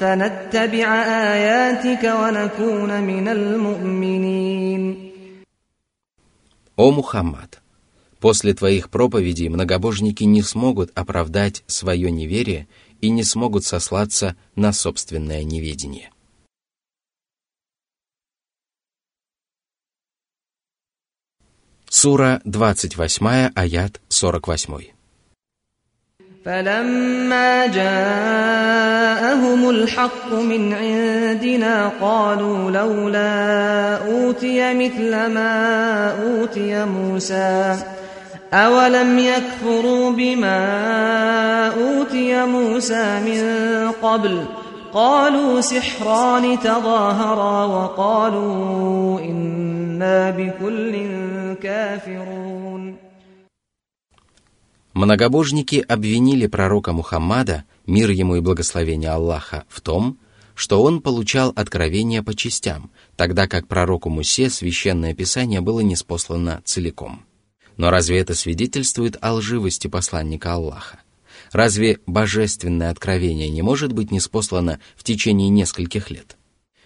فنتبع 0.00 1.02
آياتك 1.32 2.14
ونكون 2.20 3.00
من 3.02 3.28
المؤمنين 3.28 5.12
О 6.76 6.90
Мухаммад! 6.90 7.58
После 8.18 8.54
твоих 8.54 8.88
проповедей 8.88 9.48
многобожники 9.48 10.24
не 10.24 10.42
смогут 10.42 10.90
оправдать 10.94 11.62
свое 11.66 12.10
неверие – 12.10 12.76
и 13.00 13.10
не 13.10 13.24
смогут 13.24 13.64
сослаться 13.64 14.36
на 14.54 14.72
собственное 14.72 15.44
неведение. 15.44 16.10
Сура 21.88 22.40
28, 22.44 23.52
аят 23.54 24.00
48. 24.08 24.92
فلما 26.44 27.66
جاءهم 27.66 29.70
الحق 29.70 30.32
من 30.32 30.72
عندنا 30.72 31.92
قالوا 32.00 32.70
لولا 32.70 33.96
أوتي 33.96 34.74
مثل 34.74 35.10
ما 35.10 36.10
أوتي 36.22 36.84
موسى 36.84 37.76
أولم 38.52 39.18
يكفروا 39.18 40.10
بما 40.10 40.58
أوتي 41.68 42.46
موسى 42.46 43.20
من 43.20 43.42
قبل 44.02 44.44
قالوا 44.92 45.60
سحران 45.60 46.58
تظاهرا 46.60 47.64
وقالوا 47.64 49.20
إنا 49.20 50.30
بكل 50.30 50.92
كافرون 51.62 52.96
Многобожники 54.94 55.82
обвинили 55.88 56.46
пророка 56.46 56.92
Мухаммада, 56.92 57.64
мир 57.86 58.10
ему 58.10 58.36
и 58.36 58.40
благословение 58.40 59.08
Аллаха, 59.08 59.64
в 59.70 59.80
том, 59.80 60.18
что 60.54 60.82
он 60.82 61.00
получал 61.00 61.50
откровения 61.56 62.22
по 62.22 62.34
частям, 62.34 62.90
тогда 63.16 63.46
как 63.48 63.66
пророку 63.68 64.10
Мусе 64.10 64.50
священное 64.50 65.14
писание 65.14 65.62
было 65.62 65.80
неспослано 65.80 66.60
целиком. 66.66 67.22
Но 67.77 67.89
разве 67.89 68.19
это 68.19 68.33
свидетельствует 68.33 69.17
о 69.21 69.33
лживости 69.33 69.87
посланника 69.87 70.53
Аллаха? 70.53 70.99
Разве 71.51 71.99
божественное 72.05 72.89
откровение 72.89 73.49
не 73.49 73.61
может 73.61 73.93
быть 73.93 74.11
неспослано 74.11 74.79
в 74.95 75.03
течение 75.03 75.49
нескольких 75.49 76.09
лет? 76.09 76.35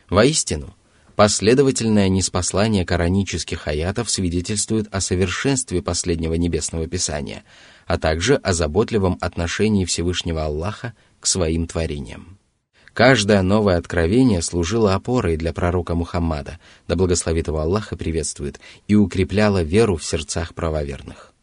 Воистину, 0.10 0.76
последовательное 1.16 2.10
неспослание 2.10 2.86
коранических 2.86 3.68
аятов 3.68 4.12
свидетельствует 4.12 4.94
о 4.94 5.02
совершенстве 5.02 5.82
последнего 5.82 6.36
небесного 6.36 6.88
писания– 6.88 7.44
а 7.92 7.98
также 7.98 8.36
о 8.36 8.54
заботливом 8.54 9.18
отношении 9.20 9.84
Всевышнего 9.84 10.46
Аллаха 10.46 10.94
к 11.20 11.28
своим 11.28 11.68
творениям. 11.68 12.38
Каждое 12.94 13.42
новое 13.42 13.78
откровение 13.78 14.42
служило 14.42 14.94
опорой 14.94 15.38
для 15.38 15.54
пророка 15.54 15.96
Мухаммада, 15.96 16.60
да 16.88 16.96
благословит 16.96 17.48
его 17.48 17.60
Аллах 17.60 17.94
и 17.94 17.96
приветствует, 17.96 18.60
и 18.88 18.96
укрепляло 18.96 19.64
веру 19.64 19.96
в 19.96 20.04
сердцах 20.04 20.54
правоверных. 20.54 21.34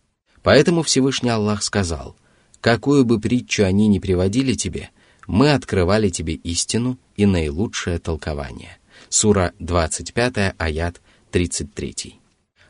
Поэтому 0.42 0.82
Всевышний 0.82 1.30
Аллах 1.30 1.62
сказал, 1.62 2.16
«Какую 2.60 3.04
бы 3.04 3.18
притчу 3.18 3.64
они 3.64 3.88
ни 3.88 3.98
приводили 3.98 4.52
тебе, 4.54 4.90
мы 5.26 5.52
открывали 5.52 6.10
тебе 6.10 6.34
истину 6.34 6.98
и 7.16 7.24
наилучшее 7.24 7.98
толкование». 7.98 8.76
Сура 9.08 9.52
25, 9.58 10.54
аят 10.58 11.00
33. 11.30 12.16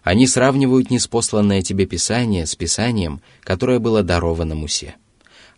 Они 0.03 0.27
сравнивают 0.27 0.91
неспосланное 0.91 1.63
тебе 1.63 1.87
Писание 1.87 2.47
с 2.47 2.55
Писанием, 2.55 3.21
которое 3.43 3.81
было 3.81 4.03
даровано 4.03 4.55
Мусе. 4.55 4.95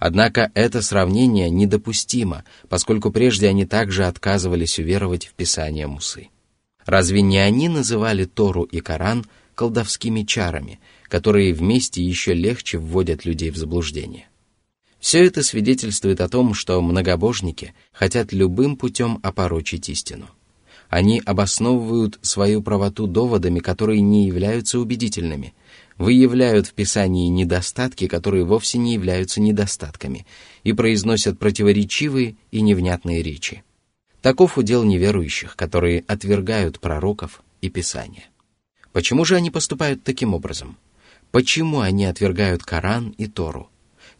Однако 0.00 0.50
это 0.54 0.80
сравнение 0.80 1.50
недопустимо, 1.50 2.44
поскольку 2.70 3.12
прежде 3.12 3.48
они 3.48 3.66
также 3.66 4.06
отказывались 4.06 4.78
уверовать 4.78 5.26
в 5.26 5.34
Писание 5.34 5.86
Мусы. 5.86 6.30
Разве 6.86 7.20
не 7.20 7.36
они 7.36 7.68
называли 7.68 8.24
Тору 8.24 8.62
и 8.62 8.80
Коран 8.80 9.26
колдовскими 9.54 10.22
чарами, 10.22 10.80
которые 11.08 11.52
вместе 11.52 12.02
еще 12.02 12.32
легче 12.32 12.78
вводят 12.78 13.26
людей 13.26 13.50
в 13.50 13.58
заблуждение? 13.58 14.26
Все 15.00 15.22
это 15.22 15.42
свидетельствует 15.42 16.22
о 16.22 16.30
том, 16.30 16.54
что 16.54 16.80
многобожники 16.80 17.74
хотят 17.92 18.32
любым 18.32 18.76
путем 18.76 19.20
опорочить 19.22 19.90
истину– 19.90 20.30
они 20.90 21.22
обосновывают 21.24 22.18
свою 22.20 22.62
правоту 22.62 23.06
доводами, 23.06 23.60
которые 23.60 24.00
не 24.00 24.26
являются 24.26 24.80
убедительными, 24.80 25.54
выявляют 26.00 26.66
в 26.66 26.72
Писании 26.72 27.28
недостатки, 27.28 28.08
которые 28.08 28.44
вовсе 28.44 28.78
не 28.78 28.94
являются 28.94 29.40
недостатками, 29.40 30.26
и 30.64 30.72
произносят 30.72 31.38
противоречивые 31.38 32.34
и 32.50 32.60
невнятные 32.60 33.22
речи. 33.22 33.62
Таков 34.20 34.58
удел 34.58 34.82
неверующих, 34.82 35.54
которые 35.54 36.04
отвергают 36.08 36.80
пророков 36.80 37.42
и 37.60 37.70
Писания. 37.70 38.24
Почему 38.92 39.24
же 39.24 39.36
они 39.36 39.52
поступают 39.52 40.02
таким 40.02 40.34
образом? 40.34 40.76
Почему 41.30 41.80
они 41.80 42.06
отвергают 42.06 42.64
Коран 42.64 43.14
и 43.16 43.28
Тору? 43.28 43.70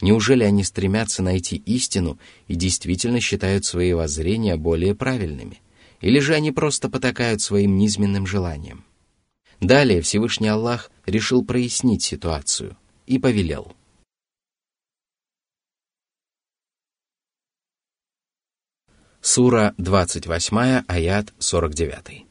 Неужели 0.01 0.45
они 0.45 0.63
стремятся 0.63 1.25
найти 1.25 1.57
истину 1.57 2.19
и 2.47 2.55
действительно 2.55 3.21
считают 3.21 3.65
свои 3.65 3.95
воззрения 3.95 4.57
более 4.57 4.95
правильными– 4.95 5.61
или 6.01 6.19
же 6.19 6.35
они 6.35 6.51
просто 6.51 6.89
потакают 6.89 7.41
своим 7.43 7.77
низменным 7.77 8.27
желаниям. 8.27 8.85
Далее 9.61 10.01
Всевышний 10.01 10.49
Аллах 10.49 10.91
решил 11.10 11.44
прояснить 11.44 12.04
ситуацию 12.04 12.78
и 13.06 13.20
повелел. 13.20 13.74
Сура 19.22 19.74
28, 19.78 20.84
аят 20.88 21.34
49. 21.40 22.26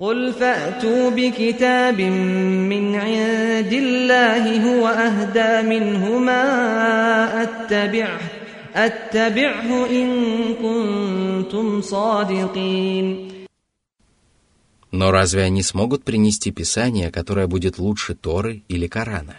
قل 0.00 0.32
فأتوا 0.32 1.10
بكتاب 1.10 2.00
من 2.00 2.94
عند 2.94 3.72
الله 3.72 4.44
هو 4.64 4.88
أهدى 4.88 5.68
منهما 5.68 6.42
أتبعه 7.42 8.20
أتبعه 8.74 9.86
إن 9.90 10.08
كنتم 10.54 11.80
صادقين 11.80 13.28
но 14.95 15.11
разве 15.11 15.41
они 15.41 15.61
смогут 15.61 16.05
принести 16.05 16.51
Писание, 16.51 17.11
которое 17.11 17.47
будет 17.47 17.79
лучше 17.79 18.15
Торы 18.15 18.63
или 18.69 18.87
Корана? 18.87 19.35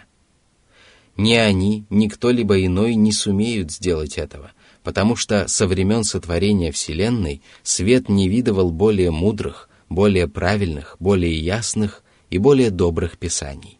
Ни 1.15 1.33
они, 1.33 1.83
ни 1.89 2.07
кто-либо 2.09 2.63
иной 2.63 2.93
не 2.93 3.11
сумеют 3.11 3.71
сделать 3.71 4.19
этого, 4.19 4.51
потому 4.83 5.15
что 5.15 5.47
со 5.47 5.65
времен 5.65 6.03
сотворения 6.03 6.71
Вселенной 6.71 7.41
свет 7.63 8.07
не 8.07 8.29
видывал 8.29 8.69
более 8.69 9.09
мудрых, 9.09 9.67
более 9.89 10.27
правильных, 10.27 10.95
более 10.99 11.35
ясных 11.35 12.03
и 12.29 12.37
более 12.37 12.69
добрых 12.69 13.17
Писаний. 13.17 13.79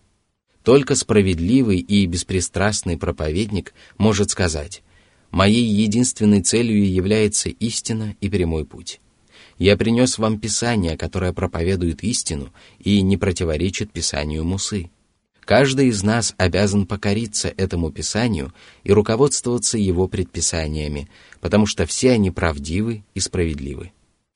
Только 0.63 0.95
справедливый 0.95 1.77
и 1.77 2.07
беспристрастный 2.07 2.97
проповедник 2.97 3.75
может 3.99 4.31
сказать 4.31 4.81
Моей 5.29 5.65
единственной 5.65 6.41
целью 6.41 6.91
является 6.91 7.49
истина 7.49 8.15
и 8.19 8.29
прямой 8.29 8.65
путь. 8.65 8.99
Я 9.57 9.75
принес 9.75 10.17
вам 10.17 10.39
Писание, 10.39 10.97
которое 10.97 11.33
проповедует 11.33 12.03
истину 12.03 12.51
и 12.79 13.01
не 13.01 13.17
противоречит 13.17 13.91
Писанию 13.91 14.43
Мусы. 14.43 14.91
Каждый 15.45 15.87
из 15.87 16.03
нас 16.03 16.35
обязан 16.37 16.85
покориться 16.85 17.53
этому 17.55 17.89
Писанию 17.89 18.53
и 18.83 18.91
руководствоваться 18.91 19.77
его 19.77 20.07
предписаниями, 20.07 21.09
потому 21.39 21.65
что 21.65 21.85
все 21.85 22.11
они 22.11 22.31
правдивы 22.31 23.03
и 23.15 23.19
справедливы. 23.19 23.93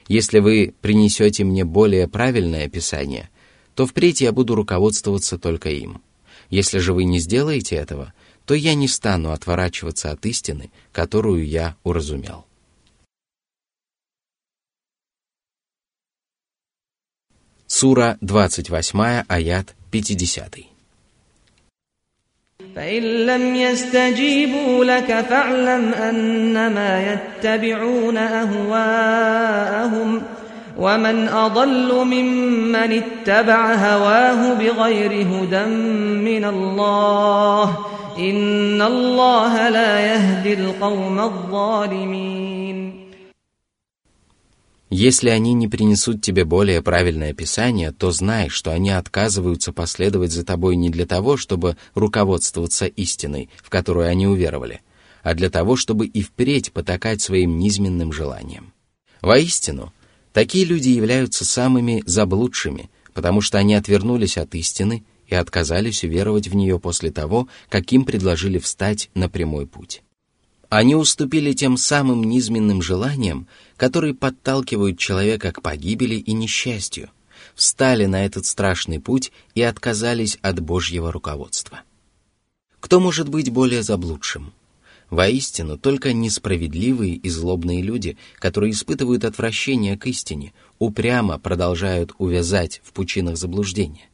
Если 0.08 0.40
вы 0.40 0.74
принесете 0.82 1.44
мне 1.44 1.66
более 1.66 2.08
правильное 2.08 2.70
Писание, 2.70 3.30
то 3.76 3.86
впредь 3.86 4.22
я 4.22 4.32
буду 4.32 4.56
руководствоваться 4.56 5.38
только 5.38 5.70
им. 5.70 6.02
Если 6.50 6.80
же 6.80 6.94
вы 6.94 7.04
не 7.04 7.20
сделаете 7.20 7.76
этого, 7.76 8.14
то 8.46 8.54
я 8.54 8.74
не 8.74 8.88
стану 8.88 9.32
отворачиваться 9.32 10.12
от 10.12 10.26
истины, 10.26 10.72
которую 10.92 11.46
я 11.46 11.76
уразумел. 11.84 12.46
Сура 17.71 18.17
28, 18.21 19.25
аят 19.29 19.75
50. 19.93 20.77
فإن 22.77 23.03
لم 23.03 23.57
يستجيبوا 23.57 24.85
لك 24.85 25.21
فاعلم 25.21 25.95
أنما 25.95 27.13
يتبعون 27.13 28.17
أهواءهم 28.17 30.23
ومن 30.79 31.29
أضل 31.29 32.05
ممن 32.05 33.03
اتبع 33.03 33.75
هواه 33.75 34.55
بغير 34.55 35.13
هدى 35.13 35.65
من 36.31 36.45
الله 36.45 37.77
إن 38.19 38.83
الله 38.83 39.69
لا 39.69 40.01
يهدي 40.01 40.55
القوم 40.55 41.21
الظالمين 41.21 43.00
Если 44.94 45.30
они 45.30 45.54
не 45.54 45.70
принесут 45.70 46.22
тебе 46.22 46.44
более 46.44 46.82
правильное 46.82 47.34
Писание, 47.34 47.94
то 47.94 48.12
знай, 48.12 48.50
что 48.50 48.72
они 48.72 48.90
отказываются 48.90 49.72
последовать 49.72 50.34
за 50.34 50.44
тобой 50.44 50.76
не 50.76 50.90
для 50.90 51.06
того, 51.06 51.38
чтобы 51.38 51.78
руководствоваться 51.96 52.88
истиной, 52.88 53.50
в 53.64 53.70
которую 53.70 54.10
они 54.10 54.28
уверовали, 54.28 54.82
а 55.24 55.34
для 55.34 55.50
того, 55.50 55.78
чтобы 55.78 56.08
и 56.08 56.22
впредь 56.22 56.74
потакать 56.74 57.22
своим 57.22 57.58
низменным 57.58 58.12
желаниям. 58.12 58.74
Воистину, 59.22 59.94
такие 60.34 60.66
люди 60.66 60.90
являются 60.90 61.46
самыми 61.46 62.04
заблудшими, 62.06 62.90
потому 63.14 63.40
что 63.40 63.60
они 63.60 63.76
отвернулись 63.76 64.38
от 64.38 64.54
истины 64.56 65.06
и 65.26 65.36
отказались 65.36 66.04
уверовать 66.04 66.50
в 66.50 66.56
нее 66.56 66.80
после 66.80 67.12
того, 67.12 67.48
как 67.70 67.94
им 67.94 68.04
предложили 68.04 68.58
встать 68.58 69.10
на 69.14 69.30
прямой 69.30 69.68
путь. 69.68 70.02
Они 70.72 70.96
уступили 70.96 71.52
тем 71.52 71.76
самым 71.76 72.24
низменным 72.24 72.82
желаниям, 72.82 73.46
которые 73.76 74.14
подталкивают 74.14 74.98
человека 74.98 75.52
к 75.52 75.62
погибели 75.62 76.16
и 76.16 76.32
несчастью, 76.32 77.10
встали 77.56 78.06
на 78.06 78.26
этот 78.26 78.46
страшный 78.46 79.02
путь 79.02 79.34
и 79.54 79.62
отказались 79.64 80.38
от 80.42 80.62
Божьего 80.62 81.12
руководства. 81.12 81.82
Кто 82.80 83.02
может 83.02 83.28
быть 83.28 83.50
более 83.52 83.84
заблудшим? 83.84 84.54
Воистину, 85.10 85.78
только 85.78 86.14
несправедливые 86.14 87.16
и 87.16 87.30
злобные 87.30 87.82
люди, 87.82 88.18
которые 88.40 88.72
испытывают 88.72 89.26
отвращение 89.26 89.98
к 89.98 90.08
истине, 90.08 90.54
упрямо 90.80 91.38
продолжают 91.38 92.14
увязать 92.18 92.80
в 92.86 92.94
пучинах 92.94 93.36
заблуждения. 93.36 94.08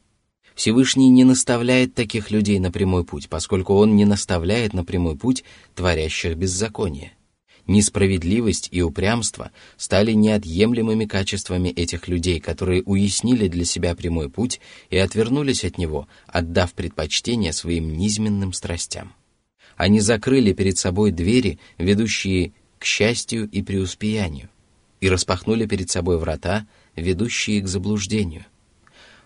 Всевышний 0.58 1.10
не 1.10 1.24
наставляет 1.24 1.94
таких 1.94 2.32
людей 2.32 2.58
на 2.58 2.72
прямой 2.72 3.06
путь, 3.06 3.30
поскольку 3.30 3.76
он 3.76 3.96
не 3.96 4.06
наставляет 4.06 4.74
на 4.74 4.84
прямой 4.84 5.16
путь 5.16 5.44
творящих 5.76 6.36
беззаконие. 6.36 7.14
Несправедливость 7.68 8.70
и 8.72 8.82
упрямство 8.82 9.52
стали 9.78 10.14
неотъемлемыми 10.14 11.06
качествами 11.06 11.70
этих 11.70 12.08
людей, 12.08 12.40
которые 12.40 12.82
уяснили 12.82 13.48
для 13.48 13.66
себя 13.66 13.94
прямой 13.94 14.32
путь 14.32 14.60
и 14.90 14.98
отвернулись 14.98 15.64
от 15.64 15.78
него, 15.78 16.08
отдав 16.26 16.74
предпочтение 16.74 17.54
своим 17.54 17.96
низменным 17.96 18.52
страстям. 18.52 19.14
Они 19.76 20.00
закрыли 20.00 20.54
перед 20.54 20.80
собой 20.80 21.12
двери, 21.12 21.60
ведущие 21.78 22.54
к 22.80 22.86
счастью 22.86 23.48
и 23.48 23.62
преуспеянию, 23.62 24.50
и 25.02 25.08
распахнули 25.08 25.68
перед 25.68 25.92
собой 25.92 26.18
врата, 26.18 26.66
ведущие 26.96 27.62
к 27.62 27.68
заблуждению– 27.68 28.46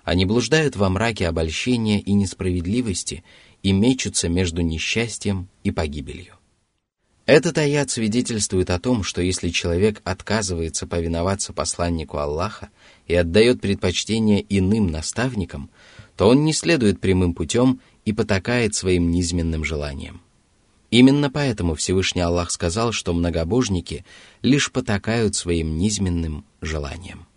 они 0.04 0.26
блуждают 0.26 0.76
во 0.76 0.90
мраке 0.90 1.28
обольщения 1.28 2.00
и 2.00 2.14
несправедливости 2.14 3.24
и 3.64 3.72
мечутся 3.72 4.30
между 4.30 4.62
несчастьем 4.62 5.48
и 5.64 5.72
погибелью. 5.72 6.36
Этот 7.28 7.58
аят 7.60 7.92
свидетельствует 7.92 8.70
о 8.72 8.80
том, 8.80 9.04
что 9.04 9.22
если 9.22 9.50
человек 9.50 10.02
отказывается 10.04 10.88
повиноваться 10.88 11.54
посланнику 11.54 12.18
Аллаха 12.18 12.70
и 13.08 13.14
отдает 13.14 13.62
предпочтение 13.62 14.44
иным 14.50 14.88
наставникам, 14.88 15.70
то 16.18 16.28
он 16.28 16.44
не 16.44 16.52
следует 16.52 17.00
прямым 17.00 17.34
путем 17.34 17.80
и 18.06 18.14
потакает 18.14 18.76
своим 18.76 19.12
низменным 19.12 19.64
желаниям. 19.64 20.22
Именно 20.90 21.32
поэтому 21.32 21.76
Всевышний 21.76 22.22
Аллах 22.22 22.52
сказал, 22.52 22.92
что 22.92 23.14
многобожники 23.14 24.04
лишь 24.42 24.72
потакают 24.72 25.36
своим 25.36 25.78
низменным 25.78 26.44
желаниям. 26.60 27.28